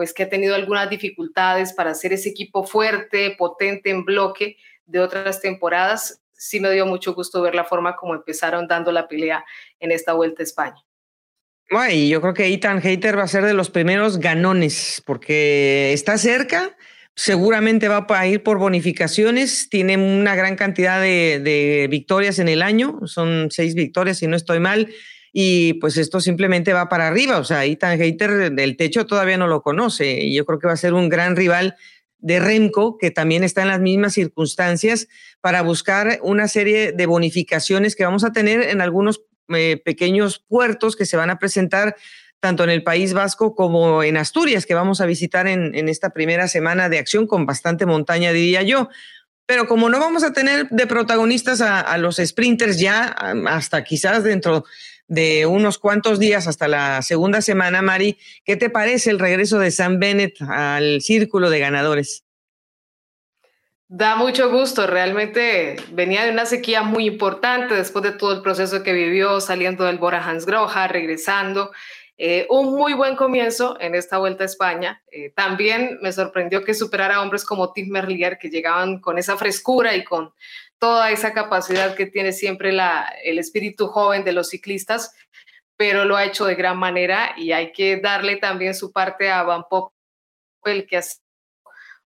[0.00, 4.98] pues que ha tenido algunas dificultades para hacer ese equipo fuerte, potente en bloque de
[4.98, 6.22] otras temporadas.
[6.32, 9.44] Sí me dio mucho gusto ver la forma como empezaron dando la pelea
[9.78, 10.82] en esta Vuelta a España.
[11.92, 16.16] y yo creo que Ethan Hater va a ser de los primeros ganones porque está
[16.16, 16.74] cerca,
[17.14, 22.62] seguramente va a ir por bonificaciones, tiene una gran cantidad de, de victorias en el
[22.62, 24.88] año, son seis victorias si no estoy mal,
[25.32, 27.38] y pues esto simplemente va para arriba.
[27.38, 30.72] O sea, Ethan Hater del techo todavía no lo conoce y yo creo que va
[30.72, 31.76] a ser un gran rival
[32.18, 35.08] de Remco, que también está en las mismas circunstancias,
[35.40, 40.96] para buscar una serie de bonificaciones que vamos a tener en algunos eh, pequeños puertos
[40.96, 41.96] que se van a presentar
[42.40, 46.48] tanto en el País Vasco como en Asturias, que vamos a visitar en, esta primera
[46.48, 48.88] semana de acción con bastante montaña, diría yo.
[49.44, 53.14] Pero como no vamos a tener de protagonistas a, a los sprinters ya,
[53.48, 54.64] hasta quizás dentro
[55.10, 59.72] de unos cuantos días hasta la segunda semana, Mari, ¿qué te parece el regreso de
[59.72, 62.24] Sam Bennett al círculo de ganadores?
[63.88, 68.84] Da mucho gusto, realmente venía de una sequía muy importante después de todo el proceso
[68.84, 71.72] que vivió, saliendo del Bora Hansgrohe, regresando.
[72.16, 75.02] Eh, un muy buen comienzo en esta vuelta a España.
[75.10, 79.96] Eh, también me sorprendió que superara hombres como Tim Merlier, que llegaban con esa frescura
[79.96, 80.32] y con
[80.80, 82.70] toda esa capacidad que tiene siempre
[83.22, 85.14] el espíritu joven de los ciclistas,
[85.76, 89.42] pero lo ha hecho de gran manera y hay que darle también su parte a
[89.42, 91.22] Van Poppel, que ha sido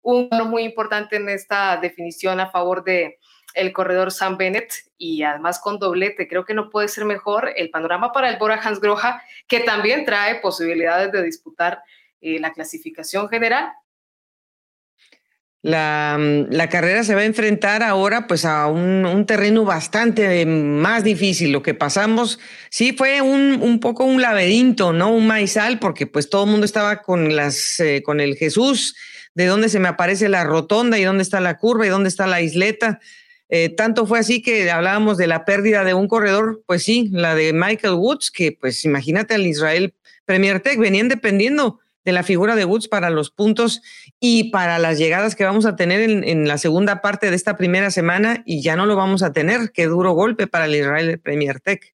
[0.02, 3.18] un muy importante en esta definición a favor de
[3.54, 6.28] el corredor Sam Bennett y además con doblete.
[6.28, 10.36] Creo que no puede ser mejor el panorama para el Bora Hansgrohe, que también trae
[10.36, 11.82] posibilidades de disputar
[12.20, 13.72] eh, la clasificación general
[15.62, 20.46] La, mm, la, carrera se va a enfrentar ahora pues a un, un, terreno bastante
[20.46, 21.52] más difícil.
[21.52, 22.38] Lo que pasamos,
[22.70, 25.12] sí fue un, un poco un laberinto, ¿no?
[25.12, 28.96] Un maizal, porque pues todo el mundo estaba con las, eh, con el Jesús,
[29.34, 32.26] de dónde se me aparece la rotonda y dónde está la curva y dónde está
[32.26, 32.98] la isleta.
[33.50, 37.34] Eh, tanto fue así que hablábamos de la pérdida de un corredor, pues sí, la
[37.34, 39.94] de Michael Woods, que pues imagínate al Israel
[40.24, 43.82] Premier Tech, venían dependiendo de la figura de Woods para los puntos
[44.18, 47.90] y para las llegadas que vamos a tener en, la segunda parte de esta primera
[47.90, 49.72] semana y ya no lo vamos a tener.
[49.72, 51.94] Qué duro golpe para el Israel Premier Tech.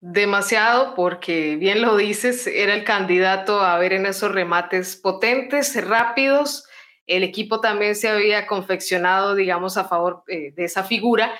[0.00, 6.66] Demasiado, porque bien lo dices, era el candidato a ver en esos remates potentes, rápidos.
[7.06, 11.32] El equipo también se había confeccionado, digamos, a favor eh, de esa figura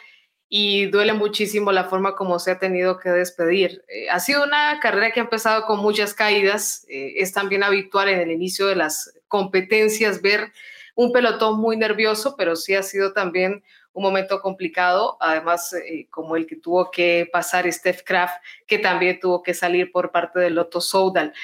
[0.57, 3.85] y duele muchísimo la forma como se ha tenido que despedir.
[3.89, 8.09] Eh, ha sido una carrera que ha empezado con muchas caídas, eh, es también habitual
[8.09, 10.53] en el inicio de las competencias ver
[10.95, 13.65] un pelotón muy nervioso, pero sí ha sido también
[13.95, 18.37] un momento complicado, además eh, como el que tuvo que pasar Steph Kraft,
[18.69, 21.35] que también tuvo que salir por parte del Lotto Soudal.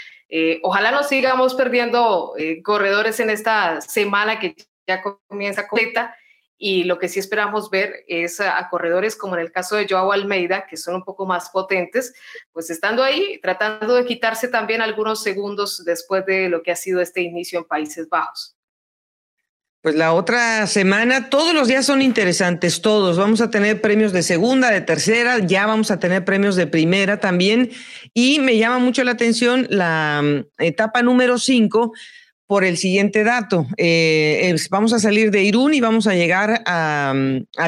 [0.63, 4.55] ojalá no sigamos perdiendo corredores en esta semana que
[4.87, 6.15] ya comienza completa
[6.63, 10.13] y lo que sí esperamos ver es a, corredores como en el caso de Joao
[10.13, 12.13] Almeida, que son un poco más potentes,
[12.53, 17.01] pues estando ahí, tratando de quitarse también algunos segundos después de lo que ha sido
[17.01, 18.59] este inicio en Países Bajos.
[19.81, 23.17] Pues la otra semana, todos los días son interesantes, todos.
[23.17, 27.21] Vamos a tener premios de segunda, de tercera, ya vamos a tener premios de primera
[27.21, 27.71] también.
[28.13, 31.95] Y me llama mucho la atención la mm, etapa número cinco,
[32.51, 33.69] por el siguiente dato.
[33.77, 37.15] Eh, vamos a salir de Irún y vamos a llegar a,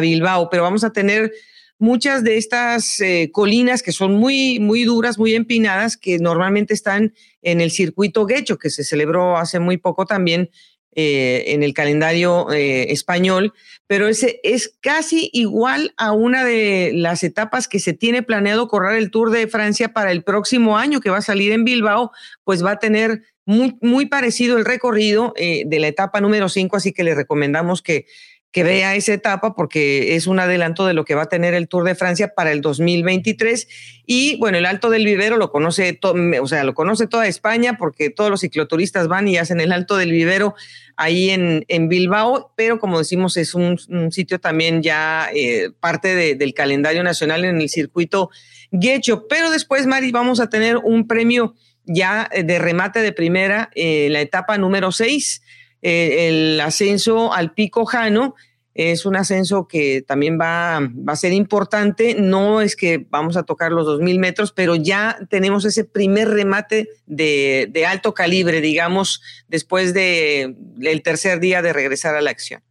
[0.01, 1.31] Bilbao, pero vamos a tener
[1.79, 7.15] muchas de estas eh, colinas que son muy, muy duras, muy empinadas, que normalmente están
[7.43, 10.51] en el circuito Guecho, que se celebró hace muy poco también
[10.97, 13.55] eh, en el calendario español,
[13.87, 18.97] pero ese es casi igual a una de las etapas que se tiene planeado correr
[18.97, 22.11] el Tour de Francia para el próximo año, que va a salir en Bilbao,
[22.43, 26.77] pues va a tener muy, muy parecido el recorrido eh, de la etapa número 5,
[26.77, 28.07] así que le recomendamos que,
[28.53, 31.69] que vea esa etapa porque es un adelanto de lo que va a tener el
[31.69, 33.67] Tour de Francia para el 2023.
[34.05, 35.99] Y bueno, el Alto del Vivero lo conoce,
[36.41, 39.97] o sea, lo conoce toda España porque todos los cicloturistas van y hacen el Alto
[39.97, 40.55] del Vivero
[40.97, 43.79] ahí en, en Bilbao, pero como decimos, es un,
[44.11, 48.29] sitio también ya eh, parte del calendario nacional en el circuito
[48.71, 49.27] Guecho.
[49.29, 54.09] Pero después, Mari, vamos a tener un premio ya eh, de remate de primera, eh,
[54.11, 55.43] la etapa número 6,
[55.83, 58.35] eh, el ascenso al Pico Jano.
[58.75, 62.15] Es un ascenso que también va, a ser importante.
[62.19, 66.89] No es que vamos a tocar los 2.000 metros, pero ya tenemos ese primer remate
[67.05, 72.63] de, alto calibre, digamos, después del el tercer día de regresar a la acción.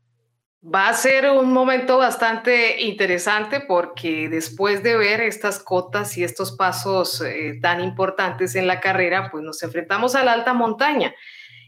[0.63, 6.51] Va a ser un momento bastante interesante porque después de ver estas cotas y estos
[6.51, 11.15] pasos eh, tan importantes en la carrera, pues nos enfrentamos a la alta montaña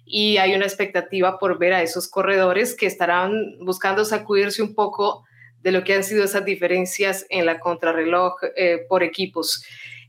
[0.05, 5.25] y hay una expectativa por ver a esos corredores que estarán buscando sacudirse un poco
[5.61, 9.65] de lo que han sido esas diferencias en la contrarreloj eh, por equipos.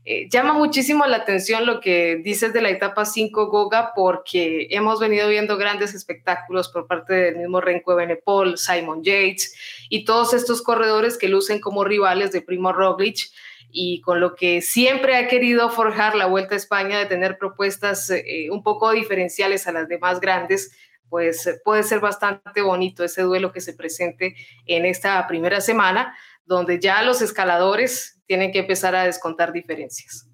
[0.07, 4.99] Eh, llama muchísimo la atención lo que dices de la etapa 5 Goga, porque hemos
[4.99, 9.55] venido viendo grandes espectáculos por parte del mismo Renko Benepol, Simon Yates
[9.89, 13.31] y todos estos corredores que lucen como rivales de Primo Roglic
[13.71, 18.11] y con lo que siempre ha querido forjar la Vuelta a España de tener propuestas
[18.11, 20.71] eh, un poco diferenciales a las demás grandes,
[21.09, 24.35] pues puede ser bastante bonito ese duelo que se presente
[24.67, 26.15] en esta primera semana,
[26.45, 30.27] donde ya los escaladores tienen que empezar a descontar diferencias.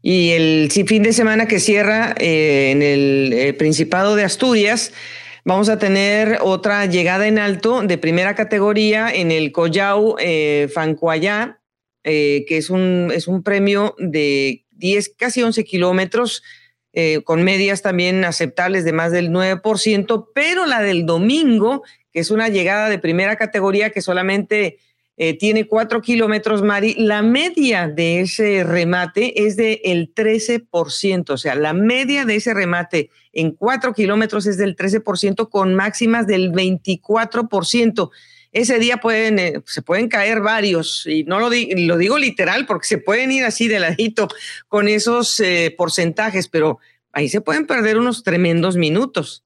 [0.00, 4.92] Y el fin de semana que cierra eh, en el eh, Principado de Asturias,
[5.44, 11.60] vamos a tener otra llegada en alto de primera categoría en el Collao eh, Fancuayá,
[12.04, 16.42] que es un, es un premio de 10, casi 11 kilómetros,
[17.24, 22.48] con medias también aceptables de más del 9%, pero la del domingo, que es una
[22.48, 24.78] llegada de primera categoría que solamente
[25.20, 26.94] eh, tiene cuatro kilómetros, Mari.
[26.96, 32.54] La media de ese remate es del el 13%, o sea, la media de ese
[32.54, 38.10] remate en cuatro kilómetros es del 13% con máximas del 24%.
[38.52, 42.86] Ese día pueden, eh, se pueden caer varios, y no lo, lo, digo literal porque
[42.86, 44.28] se pueden ir así de ladito
[44.68, 46.78] con esos eh, porcentajes, pero
[47.10, 49.42] ahí se pueden perder unos tremendos minutos.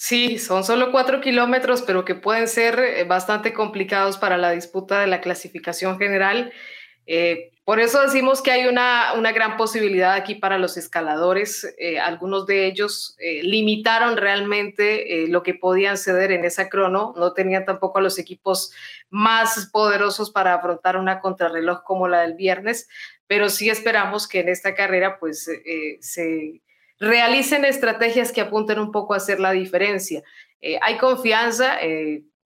[0.00, 5.00] Sí, son solo cuatro kilómetros, pero que pueden ser eh, bastante complicados para la disputa
[5.00, 6.52] de la clasificación general.
[7.06, 11.74] Eh, Por eso decimos que hay una, una gran posibilidad aquí para los escaladores.
[11.78, 17.12] Eh, algunos de ellos limitaron realmente lo que podían ceder en esa crono.
[17.16, 18.72] No tenían tampoco a los equipos
[19.10, 22.88] más poderosos para afrontar una contrarreloj como la del viernes,
[23.26, 25.50] pero sí esperamos que en esta carrera pues
[26.00, 26.62] se
[27.00, 30.22] realicen estrategias que apunten un poco a hacer la diferencia.
[30.82, 31.78] hay confianza,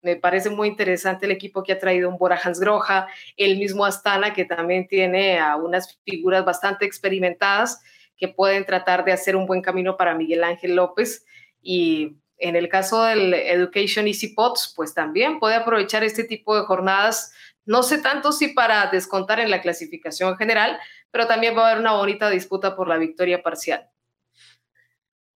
[0.01, 4.33] me parece muy interesante el equipo que ha traído un Bora Hansgrohe, el mismo Astana,
[4.33, 7.81] que también tiene a unas figuras bastante experimentadas
[8.17, 11.25] que pueden tratar de hacer un buen camino para Miguel Ángel López.
[11.61, 16.63] Y en el caso del Education Easy Pots, pues también puede aprovechar este tipo de
[16.63, 17.33] jornadas.
[17.65, 20.79] No sé tanto si para descontar en la clasificación general,
[21.11, 23.89] pero también va a haber una bonita disputa por la victoria parcial.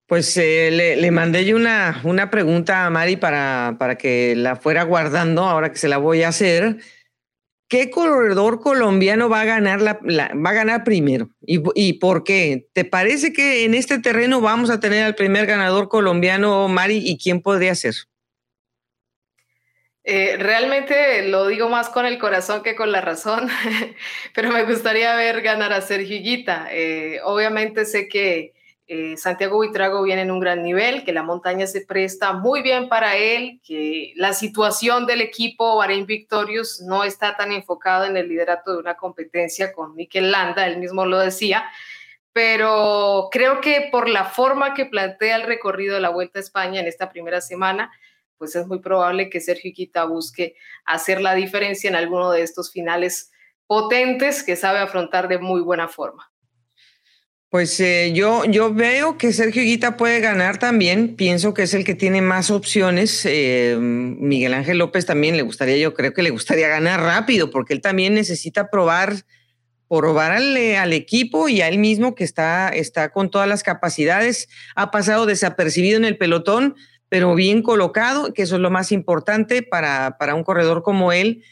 [0.06, 4.82] Pues eh, le, mandé yo una, una pregunta a Mari para, para que la fuera
[4.82, 6.76] guardando, ahora que se la voy a hacer.
[7.68, 11.30] ¿Qué corredor colombiano va a ganar, la, va a ganar primero?
[11.40, 12.68] ¿Y, ¿Y, por qué?
[12.74, 16.98] ¿Te parece que en este terreno vamos a tener al primer ganador colombiano, Mari?
[17.02, 17.94] ¿Y quién podría ser?
[20.06, 23.48] Eh, realmente lo digo más con el corazón que con la razón,
[24.34, 26.68] pero me gustaría ver ganar a Sergio Higuita.
[26.70, 28.52] Eh, obviamente sé que
[28.86, 32.88] eh, Santiago Buitrago viene en un gran nivel, que la montaña se presta muy bien
[32.88, 38.28] para él, que la situación del equipo Bahrein Victorious no está tan enfocado en el
[38.28, 41.64] liderato de una competencia con Mikel Landa, él mismo lo decía,
[42.34, 46.80] pero creo que por la forma que plantea el recorrido de la Vuelta a España
[46.80, 47.90] en esta primera semana,
[48.36, 52.70] pues es muy probable que Sergio Iquita busque hacer la diferencia en alguno de estos
[52.70, 53.30] finales
[53.66, 56.33] potentes que sabe afrontar de muy buena forma.
[57.54, 61.14] Pues eh, yo, yo veo que Sergio Guita puede ganar también.
[61.14, 63.24] Pienso que es el que tiene más opciones.
[63.26, 67.72] Eh, Miguel Ángel López también le gustaría, yo creo que le gustaría ganar rápido, porque
[67.72, 69.24] él también necesita probar,
[69.88, 74.48] probar al, al, equipo y a él mismo que está, está con todas las capacidades.
[74.74, 76.74] Ha pasado desapercibido en el pelotón,
[77.08, 81.44] pero bien colocado, que eso es lo más importante para, para un corredor como él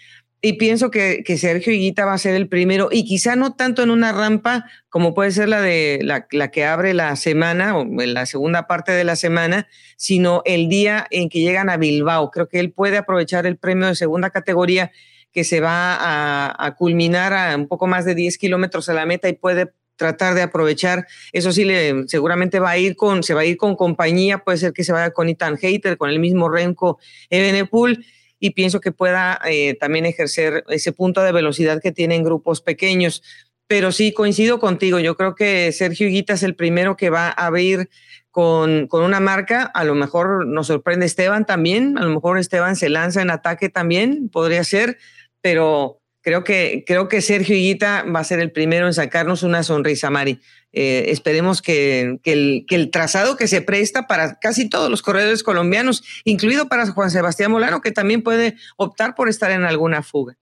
[0.44, 3.90] y pienso que, Sergio Higuita va a ser el primero, y quizá no tanto en
[3.90, 8.26] una rampa como puede ser la de la, que abre la semana o en la
[8.26, 12.32] segunda parte de la semana, sino el día en que llegan a Bilbao.
[12.32, 14.90] Creo que él puede aprovechar el premio de segunda categoría
[15.32, 19.06] que se va a, a culminar a un poco más de 10 kilómetros a la
[19.06, 21.06] meta y puede tratar de aprovechar.
[21.32, 24.58] Eso sí, le, seguramente va a ir con, se va a ir con compañía, puede
[24.58, 26.98] ser que se vaya con Ethan Hater, con el mismo Renko
[27.30, 28.04] Ebenepool
[28.42, 32.60] y pienso que pueda eh, también ejercer ese punto de velocidad que tiene en grupos
[32.60, 33.22] pequeños.
[33.68, 34.98] Pero sí, coincido contigo.
[34.98, 37.88] Yo creo que Sergio Higuita es el primero que va a abrir
[38.32, 39.62] con, con, una marca.
[39.62, 41.96] A lo mejor nos sorprende Esteban también.
[41.96, 44.98] A lo mejor Esteban se lanza en ataque también, podría ser.
[45.40, 49.62] Pero creo que, creo que Sergio Higuita va a ser el primero en sacarnos una
[49.62, 50.40] sonrisa, Mari.
[50.72, 55.42] Eh, esperemos que, el, que, el, trazado que se presta para casi todos los corredores
[55.42, 60.38] colombianos, incluido para Juan Sebastián Molano, que también puede optar por estar en alguna fuga.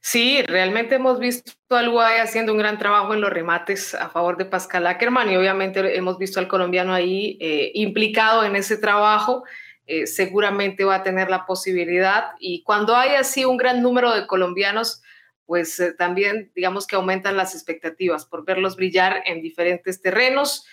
[0.00, 4.36] Sí, realmente hemos visto al UAE haciendo un gran trabajo en los remates a favor
[4.36, 9.44] de Pascal Ackerman y obviamente hemos visto al colombiano ahí eh, implicado en ese trabajo.
[9.90, 14.26] Eh, seguramente va a tener la posibilidad y cuando hay así un gran número de
[14.26, 15.00] colombianos,
[15.46, 20.66] pues eh, también digamos que aumentan las expectativas por verlos brillar en diferentes terrenos.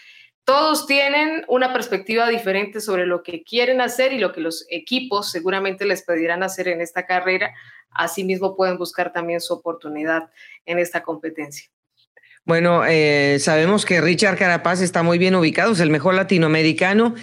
[0.44, 5.32] Todos tienen una perspectiva diferente sobre lo que quieren hacer y lo que los equipos
[5.32, 7.54] seguramente les pedirán hacer en esta carrera.
[7.92, 10.30] Asimismo pueden buscar también su oportunidad
[10.66, 11.70] en esta competencia.
[12.44, 17.16] Bueno, eh, sabemos que Richard Carapaz está muy bien ubicado, es el mejor latinoamericano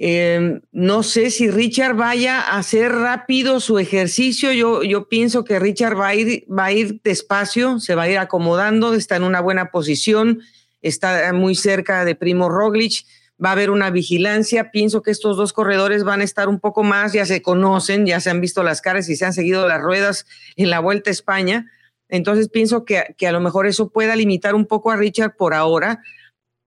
[0.00, 4.52] Em, no sé si Richard vaya a hacer rápido su ejercicio.
[4.52, 8.08] Yo, yo pienso que Richard va a, ir, va a ir despacio, se va a
[8.08, 10.40] ir acomodando, está en una buena posición,
[10.82, 13.04] está muy cerca de Primo Roglic,
[13.44, 14.70] va a haber una vigilancia.
[14.70, 18.20] Pienso que estos dos corredores van a estar un poco más, ya se conocen, ya
[18.20, 21.12] se han visto las caras y se han seguido las ruedas en la Vuelta a
[21.12, 21.72] España.
[22.08, 25.54] Entonces pienso que, que a lo mejor eso pueda limitar un poco a Richard por
[25.54, 26.02] ahora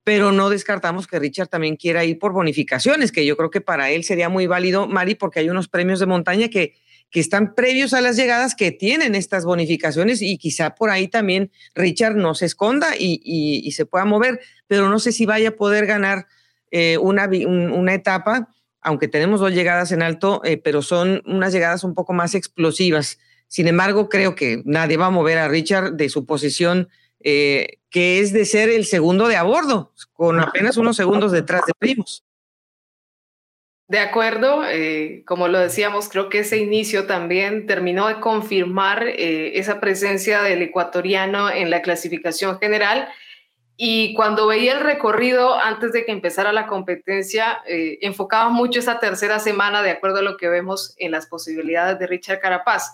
[0.04, 3.92] pero no descartamos que Richard también quiera ir por bonificaciones, que yo creo que para
[3.92, 6.76] él sería muy válido, Mari, porque hay unos premios de montaña que,
[7.12, 11.52] que están previos a las llegadas que tienen estas bonificaciones y quizá por ahí también
[11.76, 15.86] Richard no se esconda y, se pueda mover, pero no sé si vaya a poder
[15.86, 16.26] ganar
[16.72, 18.50] eh, una, una etapa,
[18.80, 23.20] aunque tenemos dos llegadas en alto, eh, pero son unas llegadas un poco más explosivas.
[23.48, 26.88] Sin embargo, creo que nadie va a mover a Richard de su posición
[27.24, 31.66] eh, que es de ser el segundo de a bordo, con apenas unos segundos detrás
[31.66, 32.24] de Primos.
[33.92, 39.60] De acuerdo, eh, como lo decíamos, creo que ese inicio también terminó de confirmar eh,
[39.60, 43.10] esa presencia del ecuatoriano en la clasificación general.
[43.76, 49.02] Y cuando veía el recorrido antes de que empezara la competencia, eh, enfocaba mucho esa
[49.02, 52.94] tercera semana de acuerdo a lo que vemos en las posibilidades de Richard Carapaz.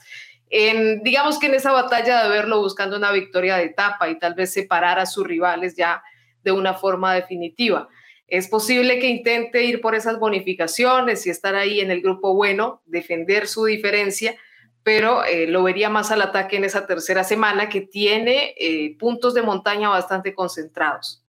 [0.49, 4.33] En, digamos que en esa batalla de verlo buscando una victoria de etapa y tal
[4.33, 6.01] vez separar a sus rivales ya
[6.43, 7.89] de una forma definitiva.
[8.27, 12.81] Es posible que intente ir por esas bonificaciones y estar ahí en el grupo bueno,
[12.85, 14.35] defender su diferencia,
[14.83, 19.33] pero eh, lo vería más al ataque en esa tercera semana que tiene eh, puntos
[19.33, 21.25] de montaña bastante concentrados.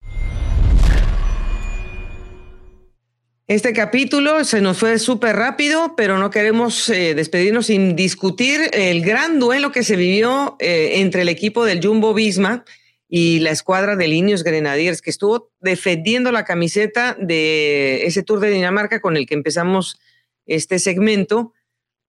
[3.47, 9.01] Este capítulo se nos fue súper rápido, pero no queremos eh, despedirnos sin discutir el
[9.01, 12.65] gran duelo que se vivió entre el equipo del Jumbo Visma
[13.07, 18.49] y la escuadra de Linios Grenadiers, que estuvo defendiendo la camiseta de ese Tour de
[18.49, 19.97] Dinamarca con el que empezamos
[20.45, 21.53] este segmento,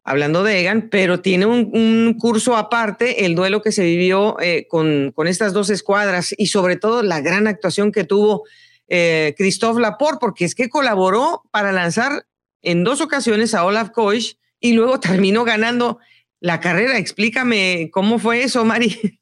[0.02, 5.12] hablando de Egan, pero tiene un, curso aparte, el duelo que se vivió eh, con,
[5.14, 8.42] con, estas dos escuadras y sobre todo la gran actuación que tuvo
[8.88, 12.26] eh, Christophe Laporte, porque es que colaboró para lanzar
[12.62, 15.98] en dos ocasiones a Olaf Koisch y luego terminó ganando
[16.40, 16.98] la carrera.
[16.98, 19.20] Explícame cómo fue eso, Mari.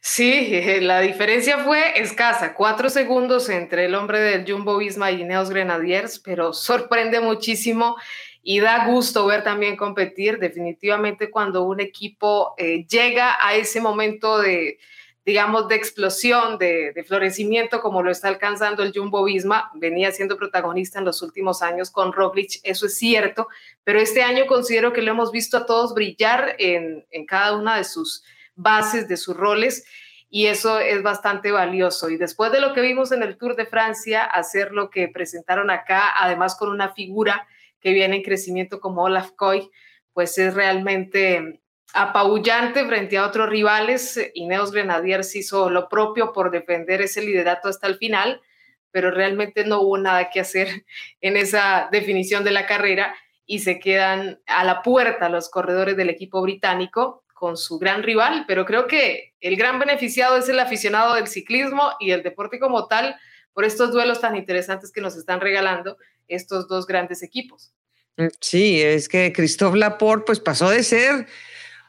[0.00, 0.48] Sí,
[0.82, 6.20] la diferencia fue escasa, cuatro segundos entre el hombre del Jumbo Visma y Ineos Grenadiers,
[6.20, 7.96] pero sorprende muchísimo
[8.40, 10.38] y da gusto ver también competir.
[10.38, 14.78] Definitivamente cuando un equipo eh, llega a ese momento de,
[15.26, 21.00] digamos, de explosión, de, florecimiento, como lo está alcanzando el Jumbo Visma, venía siendo protagonista
[21.00, 23.48] en los últimos años con Roglic, eso es cierto,
[23.82, 27.76] pero este año considero que lo hemos visto a todos brillar en, en cada una
[27.76, 28.22] de sus
[28.54, 29.84] bases de sus roles
[30.30, 32.08] y eso es bastante valioso.
[32.08, 35.70] Y después de lo que vimos en el Tour de Francia, hacer lo que presentaron
[35.70, 37.48] acá, además con una figura
[37.80, 39.70] que viene en crecimiento como Olaf Koy,
[40.12, 41.60] pues es realmente
[41.96, 44.20] apabullante frente a otros rivales.
[44.34, 48.42] Ineos Grenadiers hizo lo propio por defender ese liderato hasta el final,
[48.90, 50.84] pero realmente no hubo nada que hacer
[51.20, 53.16] en esa definición de la carrera
[53.46, 58.44] y se quedan a la puerta los corredores del equipo británico con su gran rival,
[58.46, 62.88] pero creo que el gran beneficiado es el aficionado del ciclismo y el deporte como
[62.88, 63.16] tal
[63.52, 65.96] por estos duelos tan interesantes que nos están regalando
[66.28, 67.72] estos dos grandes equipos.
[68.16, 71.26] Mm, sí, es que Christophe Laporte pues pasó de ser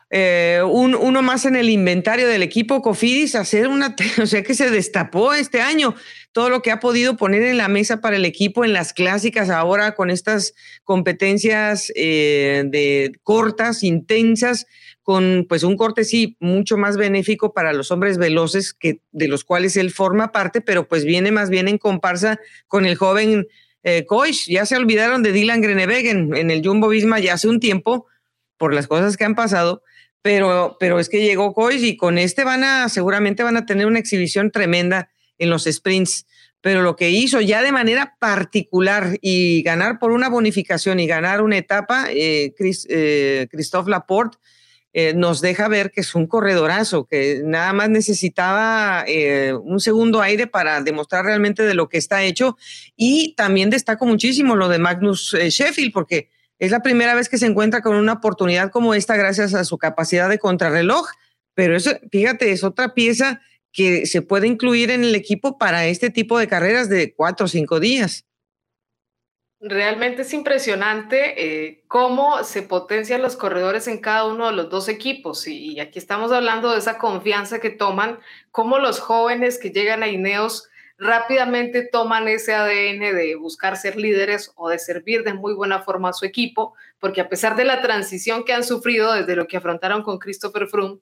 [0.10, 4.44] eh, un, uno más en el inventario del equipo Cofidis a ser una, o sea
[4.44, 5.96] que se destapó este año
[6.32, 9.50] todo lo que ha podido poner en la mesa para el equipo en las clásicas
[9.50, 10.54] ahora con estas
[10.84, 14.68] competencias eh, de cortas, intensas,
[15.02, 19.44] con pues un corte sí mucho más benéfico para los hombres veloces que de los
[19.44, 23.48] cuales él forma parte, pero pues viene más bien en comparsa con el joven
[23.84, 24.06] eh,
[24.48, 28.06] Ya se olvidaron de Dylan Grenewegen en el Jumbo Visma ya hace un tiempo
[28.58, 29.84] por las cosas que han pasado,
[30.22, 33.86] pero, pero es que llegó Coich y con este van a, seguramente van a tener
[33.86, 36.26] una exhibición tremenda en los sprints.
[36.60, 41.42] Pero lo que hizo ya de manera particular y ganar por una bonificación y ganar
[41.42, 42.54] una etapa, eh,
[42.90, 44.38] eh Christophe Laporte,
[44.92, 50.22] eh, nos deja ver que es un corredorazo, que nada más necesitaba eh, un segundo
[50.22, 52.58] aire para demostrar realmente de lo que está hecho.
[52.96, 56.30] Y también destaco muchísimo lo de Magnus Sheffield, porque
[56.60, 59.78] es la primera vez que se encuentra con una oportunidad como esta gracias a su
[59.78, 61.08] capacidad de contrarreloj.
[61.54, 63.42] Pero eso, fíjate, es otra pieza
[63.72, 67.50] que se puede incluir en el equipo para este tipo de carreras de cuatro o
[67.50, 68.26] cinco días.
[69.60, 74.88] Realmente es impresionante eh, cómo se potencian los corredores en cada uno de los dos
[74.88, 75.48] equipos.
[75.48, 78.20] Y, aquí estamos hablando de esa confianza que toman,
[78.52, 84.52] cómo los jóvenes que llegan a Ineos rápidamente toman ese ADN de buscar ser líderes
[84.56, 87.82] o de servir de muy buena forma a su equipo, porque a pesar de la
[87.82, 91.00] transición que han sufrido desde lo que afrontaron con Christopher Froome,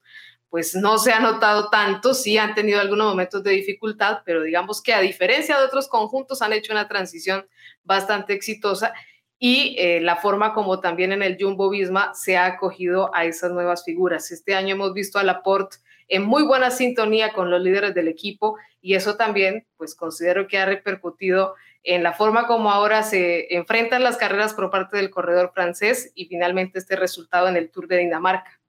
[0.49, 4.81] pues no se ha notado tanto, sí han tenido algunos momentos de dificultad, pero digamos
[4.81, 7.47] que a diferencia de otros conjuntos han hecho una transición
[7.83, 8.93] bastante exitosa
[9.37, 13.51] y eh, la forma como también en el Jumbo Visma se ha acogido a esas
[13.51, 14.31] nuevas figuras.
[14.31, 15.77] Este año hemos visto a Laporte
[16.07, 20.57] en muy buena sintonía con los líderes del equipo y eso también, pues considero que
[20.57, 25.51] ha repercutido en la forma como ahora se enfrentan las carreras por parte del corredor
[25.53, 28.59] francés y finalmente este resultado en el Tour de Dinamarca.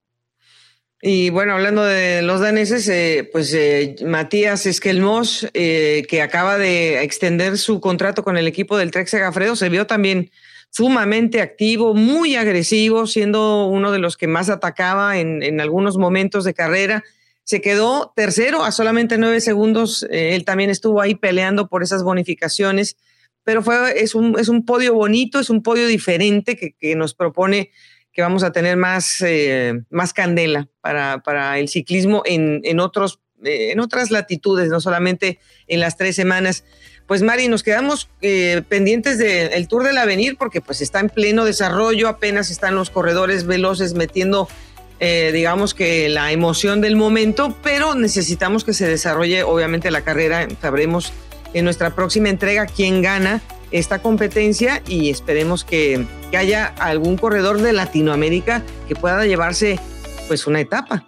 [1.02, 7.02] Y bueno, hablando de los daneses, eh, pues eh, Matías Esquelmos, eh, que acaba de
[7.02, 10.30] extender su contrato con el equipo del Trek Segafredo, se vio también
[10.70, 16.44] sumamente activo, muy agresivo, siendo uno de los que más atacaba en, en algunos momentos
[16.44, 17.04] de carrera.
[17.46, 20.06] Se quedó tercero a solamente nueve segundos.
[20.10, 22.98] él también estuvo ahí peleando por esas bonificaciones
[23.46, 27.14] pero fue, es, un, es un podio bonito, es un podio diferente que, que nos
[27.14, 27.70] propone
[28.12, 33.20] que vamos a tener más, eh, más candela para, para, el ciclismo en, en, otros,
[33.44, 35.38] eh, en otras latitudes, no solamente
[35.68, 36.64] en las tres semanas.
[37.06, 41.44] Pues Mari, nos quedamos eh, pendientes del Tour del Avenir porque pues está en pleno
[41.44, 44.48] desarrollo, apenas están los corredores veloces metiendo,
[45.00, 50.46] eh, digamos que la emoción del momento, pero necesitamos que se desarrolle obviamente la carrera,
[50.60, 51.12] sabremos
[51.54, 53.40] en nuestra próxima entrega quién gana
[53.70, 59.78] esta competencia y esperemos que, que haya algún corredor de Latinoamérica que pueda llevarse
[60.28, 61.04] pues una etapa.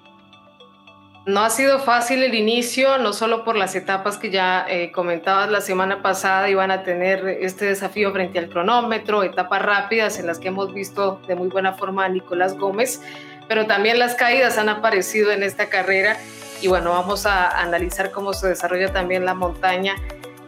[1.29, 5.51] No ha sido fácil el inicio, no solo por las etapas que ya eh, comentabas
[5.51, 10.39] la semana pasada, iban a tener este desafío frente al cronómetro, etapas rápidas en las
[10.39, 13.03] que hemos visto de muy buena forma a Nicolás Gómez,
[13.49, 16.17] pero también las caídas han aparecido en esta carrera
[16.61, 19.95] y bueno, vamos a analizar cómo se desarrolla también la montaña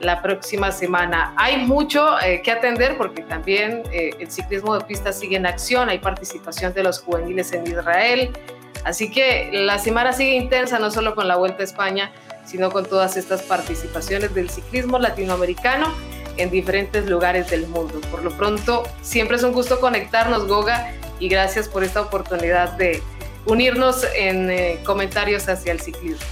[0.01, 1.35] la próxima semana.
[1.37, 5.89] Hay mucho eh, que atender porque también eh, el ciclismo de pista sigue en acción,
[5.89, 8.33] hay participación de los juveniles en Israel,
[8.85, 12.13] Así que la semana sigue intensa, no solo con la Vuelta a España,
[12.47, 15.93] sino con todas estas participaciones del ciclismo latinoamericano
[16.37, 18.01] en diferentes lugares del mundo.
[18.11, 23.03] Por lo pronto, siempre es un gusto conectarnos, Goga, y gracias por esta oportunidad de
[23.47, 26.27] unirnos en eh, comentarios hacia el ciclismo.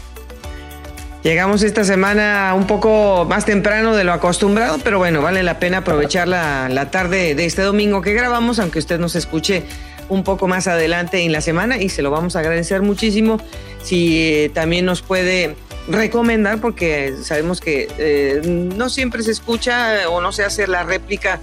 [1.23, 5.79] Llegamos esta semana un poco más temprano de lo acostumbrado, pero bueno, vale la pena
[5.79, 9.65] aprovechar la, la tarde de este domingo que grabamos, aunque usted nos escuche
[10.09, 13.39] un poco más adelante en la semana y se lo vamos a agradecer muchísimo
[13.83, 15.57] si eh, también nos puede
[15.89, 21.41] recomendar porque sabemos que eh, no siempre se escucha o no se hace la réplica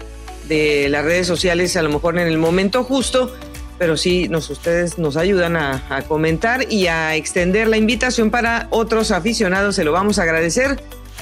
[0.48, 3.34] de las redes sociales a lo mejor en el momento justo,
[3.78, 8.68] pero sí nos, ustedes nos ayudan a, a comentar y a extender la invitación para
[8.70, 10.82] otros aficionados, se lo vamos a agradecer.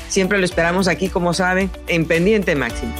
[0.10, 2.94] Siempre lo esperamos aquí, como sabe, en Pendiente Máximo.